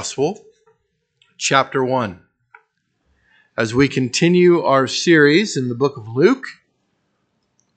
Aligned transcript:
Gospel, 0.00 0.46
chapter 1.36 1.84
1. 1.84 2.22
As 3.54 3.74
we 3.74 3.86
continue 3.86 4.62
our 4.62 4.86
series 4.86 5.58
in 5.58 5.68
the 5.68 5.74
book 5.74 5.98
of 5.98 6.08
Luke, 6.08 6.46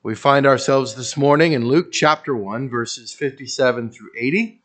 we 0.04 0.16
find 0.16 0.46
ourselves 0.46 0.96
this 0.96 1.18
morning 1.18 1.52
in 1.52 1.68
Luke 1.68 1.92
chapter 1.92 2.34
1, 2.34 2.70
verses 2.70 3.12
57 3.12 3.92
through 3.92 4.12
80, 4.18 4.62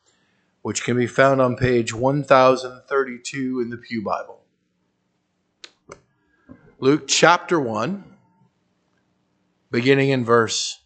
which 0.63 0.85
can 0.85 0.97
be 0.97 1.09
found 1.09 1.41
on 1.41 1.57
page 1.57 1.93
1032 1.93 3.61
in 3.61 3.71
the 3.71 3.77
Pew 3.77 4.03
Bible. 4.05 4.41
Luke 6.79 7.09
chapter 7.09 7.59
1, 7.59 8.05
beginning 9.73 10.11
in 10.11 10.25
verse 10.25 10.79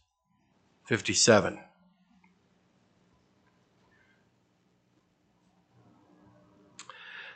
57. 0.87 1.59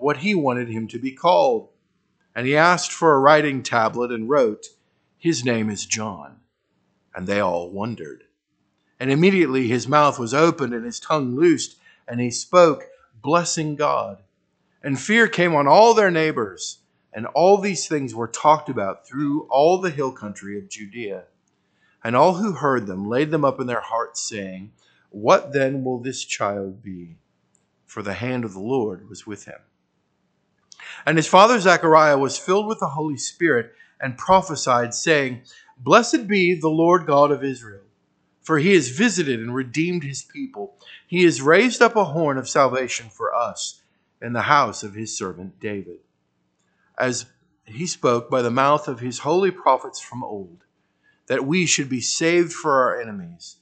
what 0.00 0.18
he 0.18 0.34
wanted 0.34 0.68
him 0.68 0.88
to 0.88 0.98
be 0.98 1.12
called. 1.12 1.68
And 2.34 2.46
he 2.46 2.56
asked 2.56 2.92
for 2.92 3.14
a 3.14 3.18
writing 3.18 3.62
tablet 3.62 4.10
and 4.10 4.28
wrote, 4.28 4.68
His 5.18 5.44
name 5.44 5.68
is 5.68 5.86
John. 5.86 6.40
And 7.14 7.26
they 7.26 7.40
all 7.40 7.70
wondered. 7.70 8.24
And 8.98 9.10
immediately 9.10 9.68
his 9.68 9.88
mouth 9.88 10.18
was 10.18 10.34
opened 10.34 10.74
and 10.74 10.84
his 10.84 11.00
tongue 11.00 11.34
loosed, 11.34 11.76
and 12.06 12.20
he 12.20 12.30
spoke, 12.30 12.84
blessing 13.22 13.76
God. 13.76 14.22
And 14.82 14.98
fear 14.98 15.28
came 15.28 15.54
on 15.54 15.66
all 15.66 15.94
their 15.94 16.10
neighbors, 16.10 16.78
and 17.12 17.26
all 17.26 17.58
these 17.58 17.88
things 17.88 18.14
were 18.14 18.28
talked 18.28 18.68
about 18.68 19.06
through 19.06 19.46
all 19.50 19.78
the 19.78 19.90
hill 19.90 20.12
country 20.12 20.58
of 20.58 20.68
Judea. 20.68 21.24
And 22.02 22.16
all 22.16 22.34
who 22.34 22.52
heard 22.52 22.86
them 22.86 23.06
laid 23.06 23.30
them 23.30 23.44
up 23.44 23.60
in 23.60 23.66
their 23.66 23.80
hearts, 23.80 24.22
saying, 24.22 24.72
What 25.10 25.52
then 25.52 25.84
will 25.84 25.98
this 25.98 26.24
child 26.24 26.82
be? 26.82 27.16
For 27.84 28.02
the 28.02 28.14
hand 28.14 28.44
of 28.44 28.52
the 28.52 28.60
Lord 28.60 29.08
was 29.08 29.26
with 29.26 29.44
him. 29.44 29.60
And 31.06 31.16
his 31.16 31.26
father 31.26 31.58
Zechariah 31.58 32.18
was 32.18 32.38
filled 32.38 32.66
with 32.66 32.80
the 32.80 32.88
Holy 32.88 33.16
Spirit 33.16 33.72
and 34.00 34.18
prophesied, 34.18 34.94
saying, 34.94 35.42
Blessed 35.78 36.26
be 36.26 36.54
the 36.54 36.68
Lord 36.68 37.06
God 37.06 37.30
of 37.30 37.44
Israel, 37.44 37.84
for 38.42 38.58
he 38.58 38.74
has 38.74 38.88
visited 38.88 39.40
and 39.40 39.54
redeemed 39.54 40.02
his 40.02 40.22
people. 40.22 40.76
He 41.06 41.24
has 41.24 41.42
raised 41.42 41.80
up 41.82 41.96
a 41.96 42.04
horn 42.04 42.38
of 42.38 42.48
salvation 42.48 43.08
for 43.08 43.34
us 43.34 43.82
in 44.20 44.32
the 44.32 44.42
house 44.42 44.82
of 44.82 44.94
his 44.94 45.16
servant 45.16 45.58
David, 45.60 46.00
as 46.98 47.26
he 47.64 47.86
spoke 47.86 48.28
by 48.28 48.42
the 48.42 48.50
mouth 48.50 48.88
of 48.88 49.00
his 49.00 49.20
holy 49.20 49.50
prophets 49.50 50.00
from 50.00 50.22
old, 50.22 50.64
that 51.26 51.46
we 51.46 51.64
should 51.64 51.88
be 51.88 52.00
saved 52.00 52.52
for 52.52 52.82
our 52.82 53.00
enemies, 53.00 53.56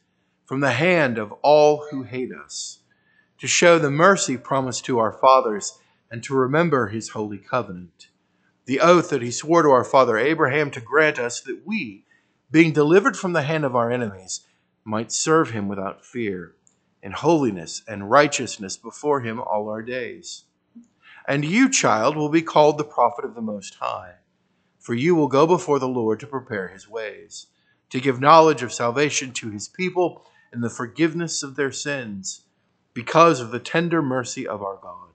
from 0.47 0.61
the 0.61 0.73
hand 0.73 1.19
of 1.19 1.33
all 1.43 1.87
who 1.91 2.03
hate 2.03 2.33
us, 2.33 2.81
to 3.39 3.47
show 3.47 3.79
the 3.79 3.91
mercy 3.91 4.37
promised 4.37 4.85
to 4.87 4.99
our 4.99 5.13
fathers 5.13 5.79
and 6.11 6.23
to 6.23 6.35
remember 6.35 6.89
his 6.89 7.11
holy 7.11 7.39
covenant, 7.39 8.09
the 8.65 8.81
oath 8.81 9.11
that 9.11 9.23
he 9.23 9.31
swore 9.31 9.63
to 9.63 9.71
our 9.71 9.85
father 9.85 10.19
Abraham 10.19 10.71
to 10.71 10.81
grant 10.81 11.19
us 11.19 11.41
that 11.41 11.63
we, 11.67 12.05
being 12.51 12.73
delivered 12.73 13.17
from 13.17 13.33
the 13.33 13.43
hand 13.43 13.65
of 13.65 13.77
our 13.77 13.91
enemies, 13.91 14.47
might 14.85 15.13
serve 15.13 15.51
him 15.51 15.69
without 15.69 16.05
fear, 16.05 16.55
in 17.03 17.13
holiness 17.13 17.83
and 17.87 18.11
righteousness 18.11 18.77
before 18.77 19.21
him 19.21 19.41
all 19.41 19.69
our 19.69 19.83
days. 19.83 20.45
And 21.27 21.45
you, 21.45 21.69
child, 21.69 22.17
will 22.17 22.31
be 22.31 22.43
called 22.43 22.79
the 22.79 22.85
prophet 22.85 23.25
of 23.25 23.35
the 23.35 23.43
Most 23.43 23.77
High, 23.77 24.15
for 24.79 24.95
you 24.95 25.15
will 25.15 25.29
go 25.29 25.47
before 25.47 25.79
the 25.79 25.89
Lord 25.89 26.21
to 26.21 26.27
prepare 26.27 26.69
his 26.69 26.89
ways, 26.89 27.49
to 27.91 28.01
give 28.01 28.21
knowledge 28.21 28.63
of 28.63 28.73
salvation 28.73 29.33
to 29.33 29.51
his 29.51 29.69
people 29.69 30.25
and 30.53 30.65
the 30.65 30.71
forgiveness 30.71 31.43
of 31.43 31.57
their 31.57 31.73
sins, 31.73 32.45
because 32.95 33.41
of 33.41 33.51
the 33.51 33.61
tender 33.61 34.01
mercy 34.01 34.47
of 34.47 34.63
our 34.63 34.79
God 34.83 35.08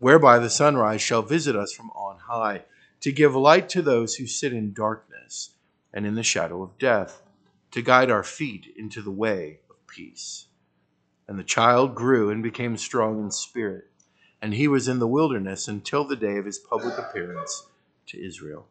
whereby 0.00 0.38
the 0.38 0.50
sunrise 0.50 1.00
shall 1.00 1.22
visit 1.22 1.54
us 1.54 1.72
from 1.72 1.90
on 1.90 2.18
high, 2.18 2.64
to 3.00 3.12
give 3.12 3.36
light 3.36 3.68
to 3.68 3.82
those 3.82 4.16
who 4.16 4.26
sit 4.26 4.52
in 4.52 4.72
darkness 4.72 5.50
and 5.92 6.04
in 6.04 6.14
the 6.16 6.22
shadow 6.22 6.62
of 6.62 6.78
death, 6.78 7.22
to 7.70 7.82
guide 7.82 8.10
our 8.10 8.24
feet 8.24 8.66
into 8.76 9.00
the 9.00 9.10
way 9.10 9.60
of 9.70 9.86
peace. 9.86 10.46
And 11.28 11.38
the 11.38 11.44
child 11.44 11.94
grew 11.94 12.30
and 12.30 12.42
became 12.42 12.76
strong 12.76 13.20
in 13.20 13.30
spirit, 13.30 13.88
and 14.42 14.54
he 14.54 14.66
was 14.66 14.88
in 14.88 14.98
the 14.98 15.06
wilderness 15.06 15.68
until 15.68 16.04
the 16.04 16.16
day 16.16 16.36
of 16.38 16.46
his 16.46 16.58
public 16.58 16.98
appearance 16.98 17.66
to 18.06 18.20
Israel. 18.20 18.66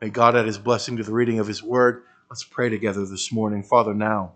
May 0.00 0.10
God 0.10 0.36
add 0.36 0.46
his 0.46 0.58
blessing 0.58 0.98
to 0.98 1.02
the 1.02 1.12
reading 1.12 1.38
of 1.38 1.46
his 1.46 1.62
word. 1.62 2.02
Let's 2.28 2.44
pray 2.44 2.68
together 2.68 3.06
this 3.06 3.32
morning. 3.32 3.62
Father, 3.62 3.94
now 3.94 4.34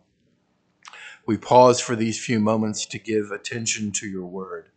we 1.27 1.37
pause 1.37 1.81
for 1.81 1.95
these 1.95 2.19
few 2.19 2.41
moments 2.41 2.87
to 2.87 2.99
give 2.99 3.31
attention 3.31 3.93
to 3.93 4.09
your 4.09 4.27
word. 4.27 4.71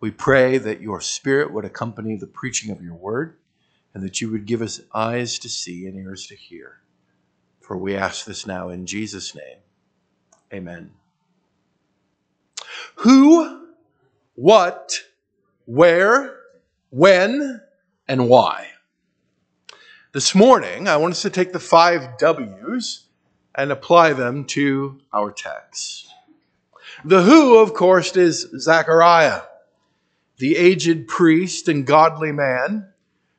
We 0.00 0.10
pray 0.10 0.56
that 0.56 0.80
your 0.80 1.02
Spirit 1.02 1.52
would 1.52 1.66
accompany 1.66 2.16
the 2.16 2.26
preaching 2.26 2.70
of 2.70 2.82
your 2.82 2.94
word 2.94 3.36
and 3.92 4.02
that 4.02 4.20
you 4.20 4.30
would 4.30 4.46
give 4.46 4.62
us 4.62 4.80
eyes 4.94 5.38
to 5.40 5.48
see 5.48 5.86
and 5.86 5.94
ears 5.96 6.26
to 6.28 6.34
hear. 6.34 6.80
For 7.60 7.76
we 7.76 7.94
ask 7.94 8.24
this 8.24 8.46
now 8.46 8.70
in 8.70 8.86
Jesus' 8.86 9.34
name. 9.34 9.58
Amen. 10.52 10.92
Who, 12.96 13.66
what, 14.34 15.00
where, 15.66 16.36
when, 16.88 17.60
and 18.08 18.28
why? 18.28 18.68
This 20.12 20.34
morning, 20.34 20.88
I 20.88 20.96
want 20.96 21.12
us 21.12 21.22
to 21.22 21.30
take 21.30 21.52
the 21.52 21.60
five 21.60 22.18
W's 22.18 23.04
and 23.54 23.70
apply 23.70 24.14
them 24.14 24.44
to 24.46 25.00
our 25.12 25.30
text. 25.30 26.08
The 27.04 27.22
who, 27.22 27.58
of 27.58 27.74
course, 27.74 28.16
is 28.16 28.48
Zechariah 28.58 29.42
the 30.40 30.56
aged 30.56 31.06
priest 31.06 31.68
and 31.68 31.86
godly 31.86 32.32
man, 32.32 32.88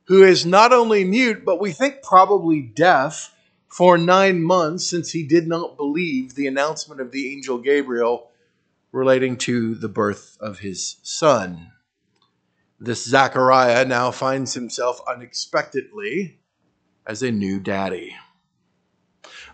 who 0.06 0.24
is 0.24 0.46
not 0.46 0.72
only 0.72 1.04
mute, 1.04 1.44
but 1.44 1.60
we 1.60 1.72
think 1.72 2.04
probably 2.04 2.62
deaf 2.62 3.36
for 3.68 3.98
nine 3.98 4.42
months 4.44 4.88
since 4.88 5.12
he 5.12 5.24
did 5.24 5.48
not 5.48 5.78
believe 5.78 6.36
the 6.36 6.46
announcement 6.46 7.02
of 7.02 7.12
the 7.12 7.34
angel 7.34 7.58
Gabriel 7.58 8.30
relating 8.92 9.36
to 9.36 9.74
the 9.74 9.90
birth 9.90 10.38
of 10.40 10.60
his 10.60 10.98
son. 11.02 11.72
This 12.80 13.04
Zachariah 13.04 13.86
now 13.86 14.12
finds 14.12 14.54
himself 14.54 15.02
unexpectedly 15.08 16.40
as 17.08 17.24
a 17.24 17.32
new 17.32 17.60
daddy. 17.60 18.16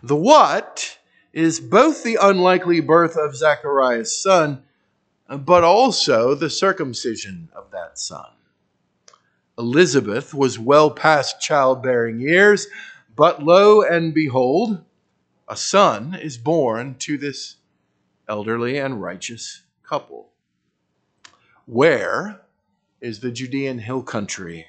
The 0.04 0.16
what 0.18 0.98
is 1.32 1.62
both 1.62 2.04
the 2.04 2.18
unlikely 2.22 2.82
birth 2.82 3.16
of 3.16 3.38
Zachariah's 3.38 4.22
son 4.22 4.64
but 5.30 5.64
also 5.64 6.34
the 6.36 6.50
circumcision 6.50 7.50
of 7.54 7.72
that 7.72 8.00
son. 8.00 8.32
Elizabeth 9.58 10.34
was 10.34 10.60
well 10.60 10.92
past 10.92 11.42
childbearing 11.42 12.20
years, 12.20 12.68
but 13.16 13.44
lo 13.44 13.82
and 13.82 14.14
behold, 14.14 14.84
a 15.48 15.58
son 15.58 16.14
is 16.14 16.38
born 16.38 16.96
to 17.00 17.18
this 17.18 17.56
elderly 18.30 18.78
and 18.78 19.02
righteous 19.02 19.64
couple. 19.84 20.30
Where 21.66 22.42
is 23.02 23.20
the 23.20 23.32
Judean 23.32 23.80
hill 23.80 24.04
country? 24.04 24.68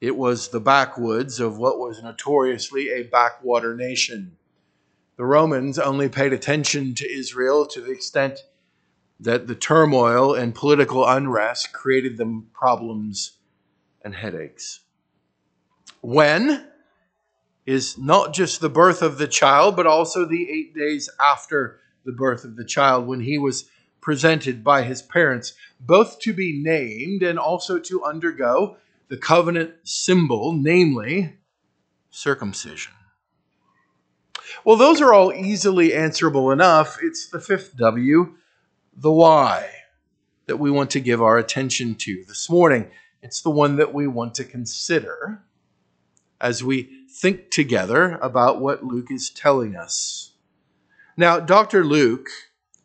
It 0.00 0.16
was 0.16 0.48
the 0.48 0.60
backwoods 0.60 1.40
of 1.40 1.58
what 1.58 1.78
was 1.78 2.02
notoriously 2.02 2.90
a 2.90 3.04
backwater 3.04 3.74
nation. 3.74 4.36
The 5.16 5.24
Romans 5.24 5.78
only 5.78 6.08
paid 6.08 6.32
attention 6.32 6.94
to 6.96 7.10
Israel 7.10 7.66
to 7.66 7.80
the 7.80 7.92
extent 7.92 8.40
that 9.20 9.46
the 9.46 9.54
turmoil 9.54 10.34
and 10.34 10.54
political 10.54 11.06
unrest 11.06 11.72
created 11.72 12.16
them 12.16 12.48
problems 12.52 13.32
and 14.04 14.14
headaches. 14.14 14.80
When 16.00 16.66
is 17.64 17.96
not 17.96 18.34
just 18.34 18.60
the 18.60 18.68
birth 18.68 19.02
of 19.02 19.18
the 19.18 19.28
child, 19.28 19.76
but 19.76 19.86
also 19.86 20.24
the 20.24 20.50
eight 20.50 20.74
days 20.74 21.08
after 21.20 21.80
the 22.04 22.12
birth 22.12 22.44
of 22.44 22.56
the 22.56 22.64
child 22.64 23.06
when 23.06 23.20
he 23.20 23.38
was 23.38 23.68
presented 24.00 24.64
by 24.64 24.82
his 24.82 25.00
parents, 25.00 25.54
both 25.78 26.18
to 26.18 26.32
be 26.32 26.60
named 26.60 27.22
and 27.22 27.38
also 27.38 27.78
to 27.78 28.02
undergo 28.04 28.76
the 29.08 29.16
covenant 29.16 29.74
symbol, 29.84 30.52
namely 30.52 31.36
circumcision. 32.10 32.92
Well, 34.64 34.76
those 34.76 35.00
are 35.00 35.12
all 35.12 35.32
easily 35.32 35.94
answerable 35.94 36.50
enough. 36.50 36.98
It's 37.00 37.28
the 37.28 37.40
fifth 37.40 37.76
W 37.76 38.34
the 38.94 39.12
why. 39.12 39.70
that 40.46 40.58
we 40.58 40.70
want 40.70 40.90
to 40.90 41.00
give 41.00 41.22
our 41.22 41.38
attention 41.38 41.94
to 41.94 42.24
this 42.26 42.50
morning. 42.50 42.90
It's 43.22 43.40
the 43.42 43.50
one 43.50 43.76
that 43.76 43.94
we 43.94 44.06
want 44.06 44.34
to 44.36 44.44
consider 44.44 45.42
as 46.40 46.64
we 46.64 46.90
think 47.10 47.50
together 47.50 48.18
about 48.20 48.60
what 48.60 48.84
Luke 48.84 49.10
is 49.10 49.30
telling 49.30 49.76
us. 49.76 50.32
Now, 51.16 51.38
Dr. 51.40 51.84
Luke, 51.84 52.28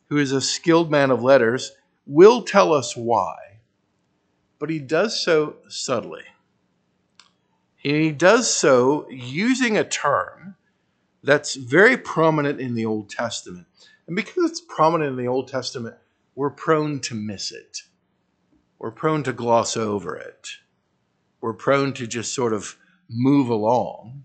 who 0.08 0.18
is 0.18 0.32
a 0.32 0.40
skilled 0.40 0.90
man 0.90 1.10
of 1.10 1.22
letters, 1.22 1.72
will 2.06 2.42
tell 2.42 2.72
us 2.72 2.96
why, 2.96 3.36
but 4.58 4.70
he 4.70 4.78
does 4.78 5.20
so 5.20 5.56
subtly. 5.68 6.24
He 7.76 8.12
does 8.12 8.52
so 8.54 9.08
using 9.10 9.76
a 9.76 9.84
term 9.84 10.56
that's 11.22 11.54
very 11.56 11.96
prominent 11.96 12.60
in 12.60 12.74
the 12.74 12.86
Old 12.86 13.10
Testament. 13.10 13.66
And 14.08 14.16
because 14.16 14.50
it's 14.50 14.60
prominent 14.60 15.10
in 15.10 15.16
the 15.16 15.30
Old 15.30 15.48
Testament, 15.48 15.96
we're 16.34 16.50
prone 16.50 16.98
to 17.00 17.14
miss 17.14 17.52
it. 17.52 17.82
We're 18.78 18.90
prone 18.90 19.22
to 19.24 19.34
gloss 19.34 19.76
over 19.76 20.16
it. 20.16 20.48
We're 21.42 21.52
prone 21.52 21.92
to 21.92 22.06
just 22.06 22.34
sort 22.34 22.54
of 22.54 22.76
move 23.10 23.50
along 23.50 24.24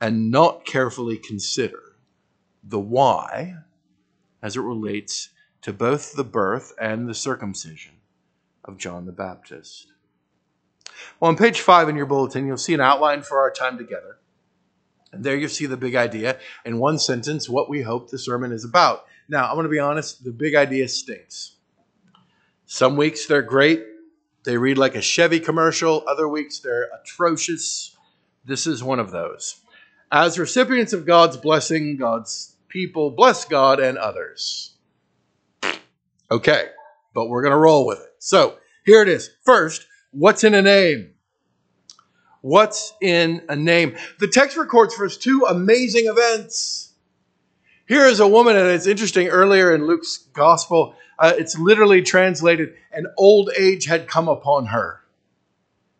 and 0.00 0.30
not 0.30 0.66
carefully 0.66 1.16
consider 1.16 1.80
the 2.62 2.80
why 2.80 3.54
as 4.42 4.56
it 4.56 4.60
relates 4.62 5.30
to 5.62 5.72
both 5.72 6.14
the 6.14 6.24
birth 6.24 6.72
and 6.80 7.08
the 7.08 7.14
circumcision 7.14 7.92
of 8.64 8.78
John 8.78 9.06
the 9.06 9.12
Baptist. 9.12 9.92
Well, 11.20 11.28
on 11.28 11.36
page 11.36 11.60
five 11.60 11.88
in 11.88 11.96
your 11.96 12.06
bulletin, 12.06 12.46
you'll 12.46 12.56
see 12.56 12.74
an 12.74 12.80
outline 12.80 13.22
for 13.22 13.38
our 13.40 13.50
time 13.50 13.78
together. 13.78 14.18
And 15.14 15.24
there 15.24 15.36
you 15.36 15.48
see 15.48 15.66
the 15.66 15.76
big 15.76 15.94
idea 15.94 16.38
in 16.64 16.78
one 16.78 16.98
sentence 16.98 17.48
what 17.48 17.70
we 17.70 17.82
hope 17.82 18.10
the 18.10 18.18
sermon 18.18 18.52
is 18.52 18.64
about. 18.64 19.06
Now, 19.28 19.48
I'm 19.48 19.54
going 19.54 19.64
to 19.64 19.70
be 19.70 19.78
honest, 19.78 20.24
the 20.24 20.32
big 20.32 20.54
idea 20.54 20.88
stinks. 20.88 21.56
Some 22.66 22.96
weeks 22.96 23.26
they're 23.26 23.42
great, 23.42 23.84
they 24.44 24.56
read 24.56 24.76
like 24.76 24.94
a 24.94 25.00
Chevy 25.00 25.40
commercial, 25.40 26.04
other 26.08 26.28
weeks 26.28 26.58
they're 26.58 26.88
atrocious. 27.00 27.96
This 28.44 28.66
is 28.66 28.82
one 28.82 28.98
of 28.98 29.10
those. 29.10 29.60
As 30.10 30.38
recipients 30.38 30.92
of 30.92 31.06
God's 31.06 31.36
blessing, 31.36 31.96
God's 31.96 32.56
people 32.68 33.10
bless 33.10 33.44
God 33.44 33.80
and 33.80 33.96
others. 33.96 34.74
Okay, 36.30 36.66
but 37.14 37.28
we're 37.28 37.42
going 37.42 37.52
to 37.52 37.58
roll 37.58 37.86
with 37.86 38.00
it. 38.00 38.14
So 38.18 38.58
here 38.84 39.02
it 39.02 39.08
is. 39.08 39.30
First, 39.44 39.86
what's 40.10 40.44
in 40.44 40.54
a 40.54 40.62
name? 40.62 41.13
What's 42.44 42.92
in 43.00 43.40
a 43.48 43.56
name? 43.56 43.96
The 44.20 44.28
text 44.28 44.58
records 44.58 44.92
for 44.92 45.06
us 45.06 45.16
two 45.16 45.46
amazing 45.48 46.08
events. 46.08 46.92
Here 47.88 48.04
is 48.04 48.20
a 48.20 48.28
woman, 48.28 48.54
and 48.54 48.68
it's 48.68 48.86
interesting, 48.86 49.28
earlier 49.28 49.74
in 49.74 49.86
Luke's 49.86 50.18
gospel, 50.34 50.94
uh, 51.18 51.32
it's 51.38 51.58
literally 51.58 52.02
translated, 52.02 52.74
an 52.92 53.06
old 53.16 53.48
age 53.58 53.86
had 53.86 54.08
come 54.08 54.28
upon 54.28 54.66
her. 54.66 55.00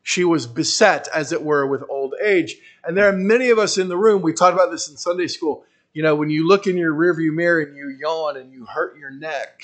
She 0.03 0.23
was 0.23 0.47
beset, 0.47 1.09
as 1.15 1.33
it 1.33 1.43
were, 1.43 1.67
with 1.67 1.83
old 1.89 2.13
age. 2.23 2.57
And 2.85 2.95
there 2.95 3.09
are 3.09 3.17
many 3.17 3.49
of 3.49 3.59
us 3.59 3.79
in 3.79 3.89
the 3.89 3.97
room, 3.97 4.21
we 4.21 4.35
talked 4.35 4.53
about 4.53 4.71
this 4.71 4.91
in 4.91 4.99
Sunday 4.99 5.29
school. 5.29 5.65
You 5.95 6.03
know, 6.03 6.15
when 6.15 6.29
you 6.29 6.47
look 6.47 6.67
in 6.67 6.77
your 6.77 6.93
rearview 6.93 7.33
mirror 7.33 7.63
and 7.63 7.75
you 7.75 7.89
yawn 7.99 8.37
and 8.37 8.53
you 8.53 8.67
hurt 8.67 8.99
your 8.99 9.11
neck, 9.11 9.63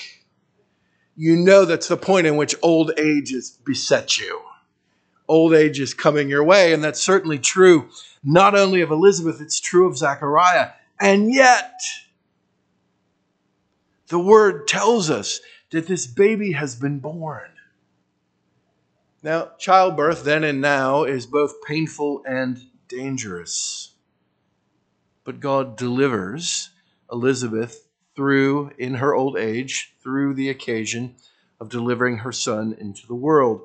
you 1.15 1.35
know 1.35 1.63
that's 1.63 1.89
the 1.89 1.95
point 1.97 2.25
in 2.25 2.37
which 2.37 2.55
old 2.63 2.91
age 2.97 3.29
has 3.29 3.51
beset 3.51 4.17
you. 4.17 4.41
Old 5.31 5.53
age 5.53 5.79
is 5.79 5.93
coming 5.93 6.27
your 6.27 6.43
way, 6.43 6.73
and 6.73 6.83
that's 6.83 7.01
certainly 7.01 7.39
true 7.39 7.89
not 8.21 8.53
only 8.53 8.81
of 8.81 8.91
Elizabeth, 8.91 9.39
it's 9.39 9.61
true 9.61 9.87
of 9.87 9.97
Zechariah. 9.97 10.71
And 10.99 11.33
yet, 11.33 11.79
the 14.09 14.19
word 14.19 14.67
tells 14.67 15.09
us 15.09 15.39
that 15.69 15.87
this 15.87 16.05
baby 16.05 16.51
has 16.51 16.75
been 16.75 16.99
born. 16.99 17.49
Now, 19.23 19.51
childbirth 19.57 20.25
then 20.25 20.43
and 20.43 20.59
now 20.59 21.05
is 21.05 21.25
both 21.25 21.63
painful 21.63 22.23
and 22.27 22.65
dangerous. 22.89 23.93
But 25.23 25.39
God 25.39 25.77
delivers 25.77 26.71
Elizabeth 27.09 27.87
through, 28.17 28.71
in 28.77 28.95
her 28.95 29.15
old 29.15 29.37
age, 29.37 29.95
through 30.03 30.33
the 30.33 30.49
occasion 30.49 31.15
of 31.57 31.69
delivering 31.69 32.17
her 32.17 32.33
son 32.33 32.75
into 32.77 33.07
the 33.07 33.15
world. 33.15 33.61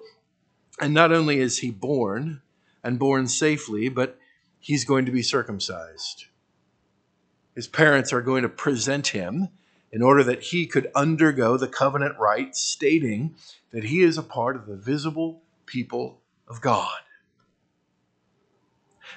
And 0.81 0.93
not 0.93 1.13
only 1.13 1.39
is 1.39 1.59
he 1.59 1.71
born 1.71 2.43
and 2.85 2.99
born 2.99 3.29
safely, 3.29 3.89
but 3.89 4.19
he's 4.59 4.85
going 4.85 5.07
to 5.07 5.13
be 5.13 5.23
circumcised. 5.23 6.27
His 7.55 7.67
parents 7.67 8.13
are 8.13 8.21
going 8.21 8.43
to 8.43 8.49
present 8.49 9.09
him 9.09 9.49
in 9.91 10.03
order 10.03 10.23
that 10.25 10.43
he 10.43 10.67
could 10.67 10.91
undergo 10.95 11.57
the 11.57 11.69
covenant 11.69 12.19
rite, 12.19 12.55
stating 12.55 13.35
that 13.71 13.85
he 13.85 14.03
is 14.03 14.19
a 14.19 14.23
part 14.23 14.57
of 14.57 14.67
the 14.67 14.77
visible 14.77 15.43
people 15.65 16.21
of 16.49 16.61
God. 16.61 17.01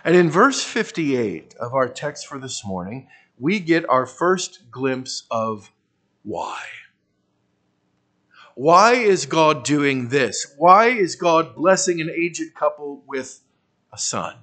And 0.04 0.16
in 0.16 0.30
verse 0.30 0.64
58 0.64 1.56
of 1.56 1.74
our 1.74 1.90
text 1.90 2.28
for 2.28 2.40
this 2.40 2.66
morning, 2.66 3.08
we 3.38 3.60
get 3.60 3.90
our 3.90 4.06
first 4.06 4.72
glimpse 4.72 5.24
of 5.30 5.72
why. 6.24 6.64
Why 8.60 8.96
is 8.96 9.26
God 9.26 9.64
doing 9.64 10.10
this? 10.10 10.54
Why 10.58 10.88
is 10.88 11.16
God 11.16 11.56
blessing 11.56 12.02
an 12.02 12.10
aged 12.10 12.54
couple 12.56 13.02
with 13.08 13.40
a 13.94 13.98
son? 13.98 14.36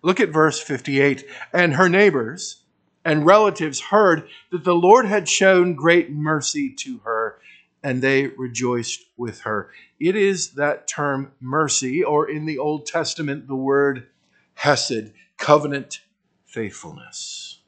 Look 0.00 0.20
at 0.20 0.30
verse 0.30 0.58
58. 0.58 1.26
And 1.52 1.74
her 1.74 1.90
neighbors, 1.90 2.62
and 3.04 3.26
relatives 3.26 3.78
heard 3.78 4.26
that 4.52 4.64
the 4.64 4.74
Lord 4.74 5.04
had 5.04 5.28
shown 5.28 5.74
great 5.74 6.10
mercy 6.10 6.72
to 6.76 7.00
her, 7.00 7.38
and 7.82 8.00
they 8.00 8.28
rejoiced 8.28 9.04
with 9.18 9.40
her. 9.40 9.70
It 9.98 10.16
is 10.16 10.52
that 10.52 10.88
term 10.88 11.32
mercy, 11.42 12.02
or 12.02 12.26
in 12.26 12.46
the 12.46 12.56
Old 12.56 12.86
Testament, 12.86 13.48
the 13.48 13.54
word 13.54 14.06
hesed, 14.54 15.12
covenant 15.36 16.00
faithfulness. 16.46 17.58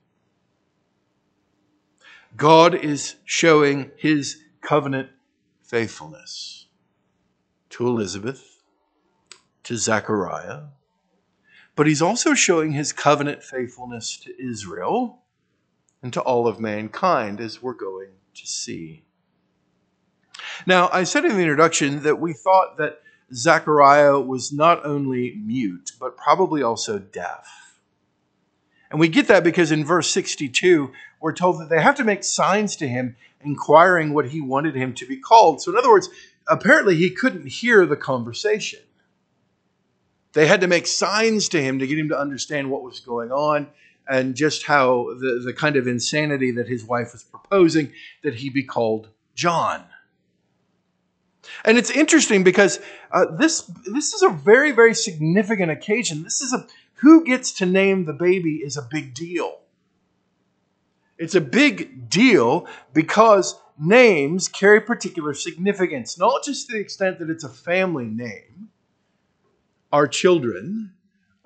God 2.39 2.75
is 2.75 3.17
showing 3.27 3.91
his 3.99 4.41
covenant 4.63 5.11
faithfulness 5.73 6.67
to 7.71 7.87
Elizabeth, 7.87 8.63
to 9.65 9.75
Zechariah, 9.75 10.65
but 11.75 11.87
he's 11.87 12.03
also 12.03 12.35
showing 12.35 12.73
his 12.73 12.93
covenant 12.93 13.43
faithfulness 13.43 14.19
to 14.19 14.35
Israel 14.39 15.23
and 16.03 16.13
to 16.13 16.21
all 16.21 16.47
of 16.47 16.61
mankind, 16.61 17.41
as 17.41 17.63
we're 17.63 17.73
going 17.73 18.11
to 18.35 18.47
see. 18.47 19.05
Now, 20.67 20.91
I 20.93 21.05
said 21.05 21.25
in 21.25 21.37
the 21.37 21.41
introduction 21.41 22.03
that 22.03 22.21
we 22.21 22.35
thought 22.35 22.77
that 22.77 23.01
Zechariah 23.33 24.21
was 24.21 24.53
not 24.53 24.85
only 24.85 25.41
mute, 25.43 25.93
but 25.99 26.19
probably 26.19 26.63
also 26.63 26.99
deaf. 26.99 27.79
And 28.91 29.01
we 29.01 29.09
get 29.09 29.29
that 29.29 29.43
because 29.43 29.73
in 29.73 29.87
verse 29.87 30.11
62, 30.11 30.93
we're 31.19 31.33
told 31.33 31.63
that 31.63 31.71
they 31.71 31.81
have 31.81 31.95
to 31.95 32.05
make 32.05 32.25
signs 32.25 32.77
to 32.77 32.87
him, 32.87 33.17
inquiring 33.45 34.13
what 34.13 34.29
he 34.29 34.41
wanted 34.41 34.75
him 34.75 34.95
to 34.95 35.07
be 35.07 35.17
called. 35.17 35.63
So, 35.63 35.71
in 35.71 35.79
other 35.79 35.91
words, 35.91 36.09
apparently 36.49 36.97
he 36.97 37.11
couldn't 37.11 37.47
hear 37.47 37.87
the 37.87 37.97
conversation. 37.97 38.81
They 40.33 40.47
had 40.47 40.63
to 40.63 40.67
make 40.67 40.87
signs 40.87 41.49
to 41.51 41.63
him 41.63 41.79
to 41.79 41.87
get 41.87 41.99
him 41.99 42.09
to 42.09 42.19
understand 42.19 42.71
what 42.71 42.83
was 42.83 43.01
going 43.01 43.31
on 43.31 43.69
and 44.09 44.35
just 44.35 44.65
how 44.65 45.15
the, 45.21 45.43
the 45.45 45.53
kind 45.53 45.77
of 45.77 45.87
insanity 45.87 46.53
that 46.53 46.69
his 46.69 46.85
wife 46.85 47.13
was 47.13 47.23
proposing 47.23 47.93
that 48.23 48.35
he 48.35 48.51
be 48.51 48.63
called 48.63 49.09
John. 49.35 49.85
And 51.65 51.77
it's 51.77 51.91
interesting 51.91 52.45
because 52.45 52.81
uh, 53.11 53.27
this 53.37 53.63
this 53.93 54.13
is 54.15 54.23
a 54.23 54.29
very 54.29 54.73
very 54.73 54.95
significant 54.95 55.71
occasion. 55.71 56.23
This 56.23 56.41
is 56.41 56.53
a 56.53 56.67
who 56.95 57.25
gets 57.25 57.53
to 57.53 57.67
name 57.67 58.05
the 58.05 58.13
baby 58.13 58.57
is 58.65 58.77
a 58.77 58.83
big 58.83 59.13
deal. 59.13 59.59
It's 61.23 61.37
a 61.37 61.41
big 61.41 62.11
deal 62.11 62.67
because 62.93 63.55
names 63.79 64.49
carry 64.49 64.81
particular 64.81 65.35
significance, 65.35 66.19
not 66.19 66.43
just 66.43 66.67
to 66.67 66.73
the 66.73 66.81
extent 66.81 67.21
that 67.21 67.31
it's 67.31 67.45
a 67.45 67.49
family 67.49 68.07
name. 68.07 68.71
Our 69.93 70.09
children 70.09 70.95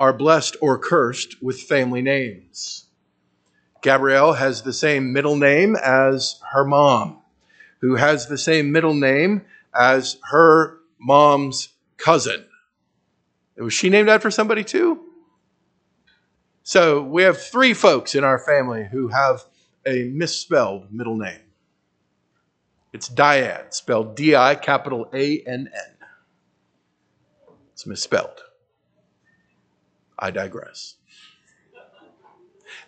are 0.01 0.15
blessed 0.15 0.57
or 0.63 0.79
cursed 0.79 1.43
with 1.43 1.61
family 1.61 2.01
names. 2.01 2.87
Gabrielle 3.83 4.33
has 4.33 4.63
the 4.63 4.73
same 4.73 5.13
middle 5.13 5.37
name 5.37 5.77
as 5.77 6.41
her 6.53 6.65
mom, 6.65 7.19
who 7.83 7.97
has 7.97 8.29
the 8.29 8.39
same 8.39 8.73
middle 8.73 8.95
name 8.95 9.43
as 9.75 10.17
her 10.31 10.79
mom's 10.99 11.69
cousin. 11.99 12.47
Was 13.59 13.75
she 13.75 13.91
named 13.91 14.09
after 14.09 14.31
somebody 14.31 14.65
too? 14.65 15.03
So 16.63 17.03
we 17.03 17.25
have 17.25 17.39
three 17.39 17.75
folks 17.75 18.15
in 18.15 18.25
our 18.25 18.39
family 18.39 18.89
who 18.91 19.09
have 19.09 19.45
a 19.87 20.05
misspelled 20.05 20.93
middle 20.93 21.17
name. 21.17 21.41
It's 22.93 23.09
Diane, 23.09 23.71
spelled 23.71 24.17
D 24.17 24.35
I 24.35 24.55
capital 24.55 25.09
A 25.13 25.41
N 25.41 25.71
N. 25.73 25.97
It's 27.73 27.87
misspelled. 27.87 28.43
I 30.19 30.31
digress. 30.31 30.95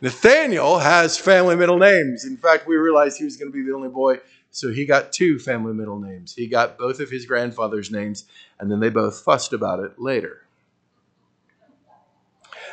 Nathaniel 0.01 0.79
has 0.79 1.19
family 1.19 1.57
middle 1.57 1.79
names. 1.79 2.25
In 2.25 2.37
fact, 2.37 2.67
we 2.67 2.77
realized 2.77 3.19
he 3.19 3.25
was 3.25 3.37
going 3.37 3.51
to 3.51 3.57
be 3.57 3.63
the 3.63 3.75
only 3.75 3.89
boy 3.89 4.21
So 4.51 4.73
he 4.73 4.87
got 4.87 5.13
two 5.13 5.39
family 5.39 5.73
middle 5.73 6.01
names. 6.01 6.35
He 6.35 6.47
got 6.47 6.79
both 6.79 7.01
of 7.01 7.11
his 7.11 7.27
grandfather's 7.27 7.91
names, 7.91 8.25
and 8.59 8.71
then 8.71 8.81
they 8.81 8.91
both 8.91 9.21
fussed 9.21 9.53
about 9.53 9.81
it 9.81 9.99
later. 9.99 10.43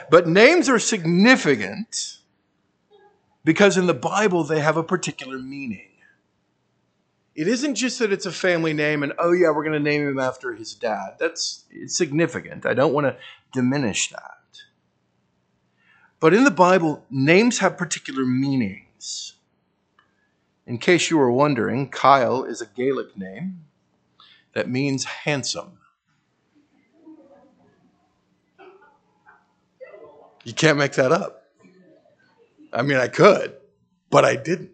But 0.10 0.27
names 0.27 0.70
are 0.70 0.79
significant 0.79 2.20
because 3.45 3.77
in 3.77 3.85
the 3.85 3.93
Bible 3.93 4.43
they 4.43 4.59
have 4.59 4.75
a 4.75 4.83
particular 4.83 5.37
meaning. 5.37 5.87
It 7.35 7.47
isn't 7.47 7.75
just 7.75 7.99
that 7.99 8.11
it's 8.11 8.25
a 8.25 8.31
family 8.31 8.73
name 8.73 9.03
and, 9.03 9.13
oh, 9.19 9.33
yeah, 9.33 9.51
we're 9.51 9.63
going 9.63 9.73
to 9.73 9.79
name 9.79 10.07
him 10.07 10.19
after 10.19 10.53
his 10.53 10.73
dad. 10.73 11.15
That's 11.19 11.65
significant. 11.87 12.65
I 12.65 12.73
don't 12.73 12.93
want 12.93 13.07
to 13.07 13.17
diminish 13.53 14.09
that. 14.09 14.31
But 16.21 16.33
in 16.33 16.45
the 16.45 16.51
Bible, 16.51 17.05
names 17.09 17.59
have 17.59 17.77
particular 17.77 18.25
meanings. 18.25 19.33
In 20.65 20.77
case 20.77 21.09
you 21.09 21.17
were 21.17 21.31
wondering, 21.31 21.89
Kyle 21.89 22.45
is 22.45 22.61
a 22.61 22.65
Gaelic 22.65 23.17
name 23.17 23.65
that 24.53 24.69
means 24.69 25.03
handsome. 25.03 25.77
You 30.45 30.53
can't 30.53 30.77
make 30.77 30.93
that 30.93 31.11
up. 31.11 31.44
I 32.75 32.82
mean, 32.82 32.98
I 32.98 33.08
could, 33.08 33.55
but 34.10 34.25
I 34.25 34.36
didn't. 34.36 34.72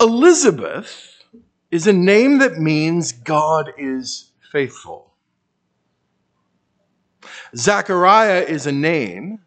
Elizabeth 0.00 1.22
is 1.70 1.86
a 1.86 1.92
name 1.92 2.38
that 2.38 2.56
means 2.58 3.12
God 3.12 3.74
is 3.76 4.30
faithful. 4.50 5.12
Zachariah 7.54 8.40
is 8.40 8.66
a 8.66 8.72
name 8.72 9.40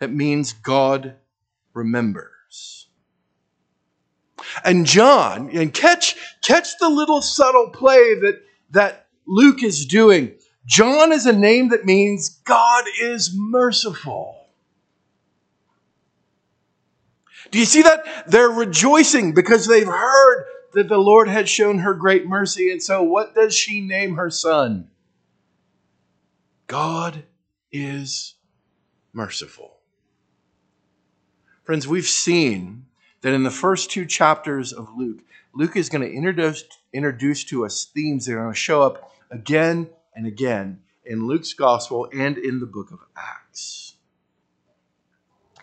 that 0.00 0.12
means 0.12 0.52
God 0.52 1.14
remembers. 1.72 2.88
And 4.66 4.84
John, 4.84 5.48
and 5.56 5.72
catch, 5.72 6.14
catch 6.42 6.76
the 6.78 6.90
little 6.90 7.22
subtle 7.22 7.70
play 7.70 8.16
that, 8.16 8.42
that 8.72 9.06
Luke 9.26 9.62
is 9.62 9.86
doing. 9.86 10.34
John 10.66 11.10
is 11.10 11.24
a 11.24 11.32
name 11.32 11.70
that 11.70 11.86
means 11.86 12.28
God 12.28 12.84
is 13.00 13.30
merciful. 13.34 14.41
Do 17.52 17.58
you 17.58 17.66
see 17.66 17.82
that? 17.82 18.24
They're 18.26 18.48
rejoicing 18.48 19.34
because 19.34 19.66
they've 19.66 19.86
heard 19.86 20.46
that 20.72 20.88
the 20.88 20.96
Lord 20.96 21.28
had 21.28 21.50
shown 21.50 21.80
her 21.80 21.92
great 21.92 22.26
mercy. 22.26 22.72
And 22.72 22.82
so, 22.82 23.02
what 23.02 23.34
does 23.34 23.54
she 23.54 23.82
name 23.82 24.16
her 24.16 24.30
son? 24.30 24.88
God 26.66 27.24
is 27.70 28.36
merciful. 29.12 29.76
Friends, 31.64 31.86
we've 31.86 32.06
seen 32.06 32.86
that 33.20 33.34
in 33.34 33.42
the 33.42 33.50
first 33.50 33.90
two 33.90 34.06
chapters 34.06 34.72
of 34.72 34.88
Luke, 34.96 35.20
Luke 35.54 35.76
is 35.76 35.90
going 35.90 36.02
to 36.02 36.10
introduce, 36.10 36.64
introduce 36.94 37.44
to 37.44 37.66
us 37.66 37.84
themes 37.84 38.24
that 38.24 38.32
are 38.32 38.42
going 38.44 38.54
to 38.54 38.58
show 38.58 38.80
up 38.80 39.12
again 39.30 39.90
and 40.14 40.26
again 40.26 40.80
in 41.04 41.26
Luke's 41.26 41.52
gospel 41.52 42.08
and 42.14 42.38
in 42.38 42.60
the 42.60 42.66
book 42.66 42.90
of 42.90 43.00
Acts. 43.14 43.96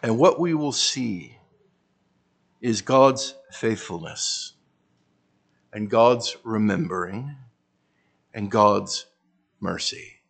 And 0.03 0.19
what 0.19 0.39
we 0.39 0.53
will 0.53 0.71
see 0.71 1.38
is 2.61 2.81
God's 2.81 3.35
faithfulness 3.51 4.53
and 5.71 5.89
God's 5.89 6.35
remembering 6.43 7.35
and 8.33 8.51
God's 8.51 9.05
mercy. 9.59 10.21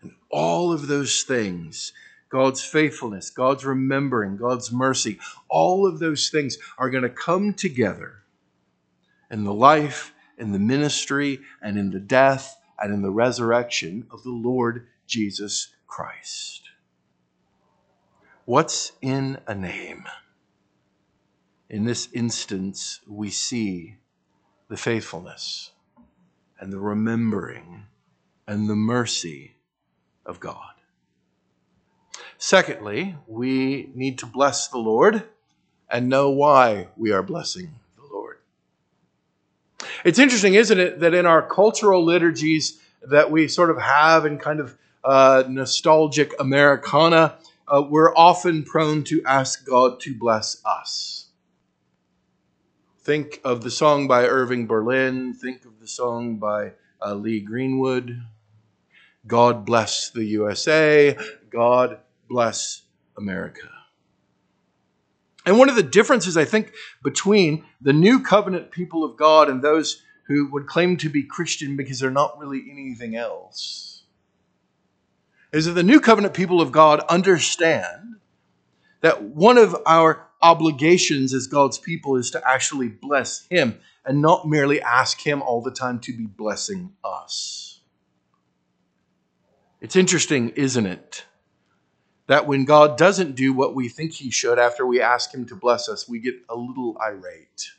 And 0.00 0.12
all 0.30 0.72
of 0.72 0.86
those 0.86 1.22
things, 1.22 1.92
God's 2.28 2.64
faithfulness, 2.64 3.30
God's 3.30 3.64
remembering, 3.64 4.36
God's 4.36 4.72
mercy, 4.72 5.18
all 5.48 5.86
of 5.86 5.98
those 5.98 6.30
things 6.30 6.56
are 6.78 6.90
going 6.90 7.02
to 7.02 7.10
come 7.10 7.54
together 7.54 8.22
in 9.30 9.44
the 9.44 9.54
life, 9.54 10.14
in 10.38 10.52
the 10.52 10.58
ministry, 10.58 11.40
and 11.60 11.78
in 11.78 11.90
the 11.90 12.00
death, 12.00 12.56
and 12.78 12.92
in 12.92 13.02
the 13.02 13.10
resurrection 13.10 14.06
of 14.10 14.22
the 14.22 14.30
Lord 14.30 14.86
Jesus 15.06 15.68
Christ. 15.86 16.62
What's 18.44 18.92
in 19.00 19.38
a 19.46 19.54
name? 19.54 20.04
In 21.72 21.84
this 21.84 22.10
instance, 22.12 23.00
we 23.08 23.30
see 23.30 23.96
the 24.68 24.76
faithfulness 24.76 25.70
and 26.60 26.70
the 26.70 26.78
remembering 26.78 27.86
and 28.46 28.68
the 28.68 28.76
mercy 28.76 29.56
of 30.26 30.38
God. 30.38 30.74
Secondly, 32.36 33.16
we 33.26 33.88
need 33.94 34.18
to 34.18 34.26
bless 34.26 34.68
the 34.68 34.76
Lord 34.76 35.22
and 35.88 36.10
know 36.10 36.28
why 36.28 36.88
we 36.94 37.10
are 37.10 37.22
blessing 37.22 37.70
the 37.96 38.04
Lord. 38.12 38.36
It's 40.04 40.18
interesting, 40.18 40.52
isn't 40.52 40.78
it, 40.78 41.00
that 41.00 41.14
in 41.14 41.24
our 41.24 41.40
cultural 41.40 42.04
liturgies 42.04 42.78
that 43.00 43.30
we 43.30 43.48
sort 43.48 43.70
of 43.70 43.80
have 43.80 44.26
in 44.26 44.36
kind 44.36 44.60
of 44.60 44.76
uh, 45.02 45.44
nostalgic 45.48 46.34
Americana, 46.38 47.36
uh, 47.66 47.82
we're 47.88 48.14
often 48.14 48.62
prone 48.62 49.04
to 49.04 49.22
ask 49.24 49.66
God 49.66 50.00
to 50.00 50.14
bless 50.14 50.62
us. 50.66 51.21
Think 53.04 53.40
of 53.42 53.62
the 53.62 53.70
song 53.70 54.06
by 54.06 54.26
Irving 54.26 54.66
Berlin. 54.66 55.34
Think 55.34 55.64
of 55.64 55.80
the 55.80 55.88
song 55.88 56.36
by 56.36 56.72
uh, 57.04 57.14
Lee 57.14 57.40
Greenwood. 57.40 58.22
God 59.26 59.64
bless 59.64 60.10
the 60.10 60.24
USA. 60.24 61.16
God 61.50 61.98
bless 62.28 62.82
America. 63.16 63.68
And 65.44 65.58
one 65.58 65.68
of 65.68 65.74
the 65.74 65.82
differences, 65.82 66.36
I 66.36 66.44
think, 66.44 66.72
between 67.02 67.64
the 67.80 67.92
new 67.92 68.20
covenant 68.20 68.70
people 68.70 69.02
of 69.02 69.16
God 69.16 69.48
and 69.48 69.62
those 69.62 70.02
who 70.28 70.48
would 70.52 70.66
claim 70.66 70.96
to 70.98 71.08
be 71.08 71.24
Christian 71.24 71.76
because 71.76 71.98
they're 71.98 72.10
not 72.10 72.38
really 72.38 72.64
anything 72.70 73.16
else 73.16 73.92
is 75.52 75.66
that 75.66 75.72
the 75.72 75.82
new 75.82 76.00
covenant 76.00 76.34
people 76.34 76.60
of 76.60 76.72
God 76.72 77.00
understand 77.08 78.16
that 79.02 79.22
one 79.22 79.58
of 79.58 79.76
our 79.86 80.28
obligations 80.42 81.32
as 81.32 81.46
God's 81.46 81.78
people 81.78 82.16
is 82.16 82.30
to 82.32 82.42
actually 82.46 82.88
bless 82.88 83.46
Him 83.48 83.80
and 84.04 84.20
not 84.20 84.48
merely 84.48 84.82
ask 84.82 85.20
Him 85.20 85.42
all 85.42 85.62
the 85.62 85.70
time 85.70 86.00
to 86.00 86.16
be 86.16 86.26
blessing 86.26 86.92
us. 87.04 87.80
It's 89.80 89.96
interesting, 89.96 90.50
isn't 90.50 90.86
it? 90.86 91.24
That 92.26 92.46
when 92.46 92.64
God 92.64 92.96
doesn't 92.96 93.34
do 93.34 93.52
what 93.52 93.74
we 93.74 93.88
think 93.88 94.12
He 94.12 94.30
should 94.30 94.58
after 94.58 94.86
we 94.86 95.00
ask 95.00 95.32
Him 95.32 95.46
to 95.46 95.56
bless 95.56 95.88
us, 95.88 96.08
we 96.08 96.18
get 96.18 96.34
a 96.48 96.56
little 96.56 96.96
irate. 97.00 97.72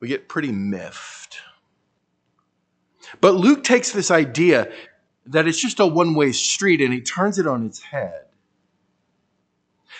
We 0.00 0.08
get 0.08 0.28
pretty 0.28 0.52
miffed. 0.52 1.40
But 3.20 3.34
Luke 3.34 3.64
takes 3.64 3.92
this 3.92 4.10
idea 4.10 4.72
that 5.26 5.46
it's 5.46 5.60
just 5.60 5.80
a 5.80 5.86
one 5.86 6.14
way 6.14 6.32
street 6.32 6.80
and 6.80 6.92
he 6.92 7.00
turns 7.00 7.38
it 7.38 7.46
on 7.46 7.64
its 7.64 7.80
head. 7.80 8.24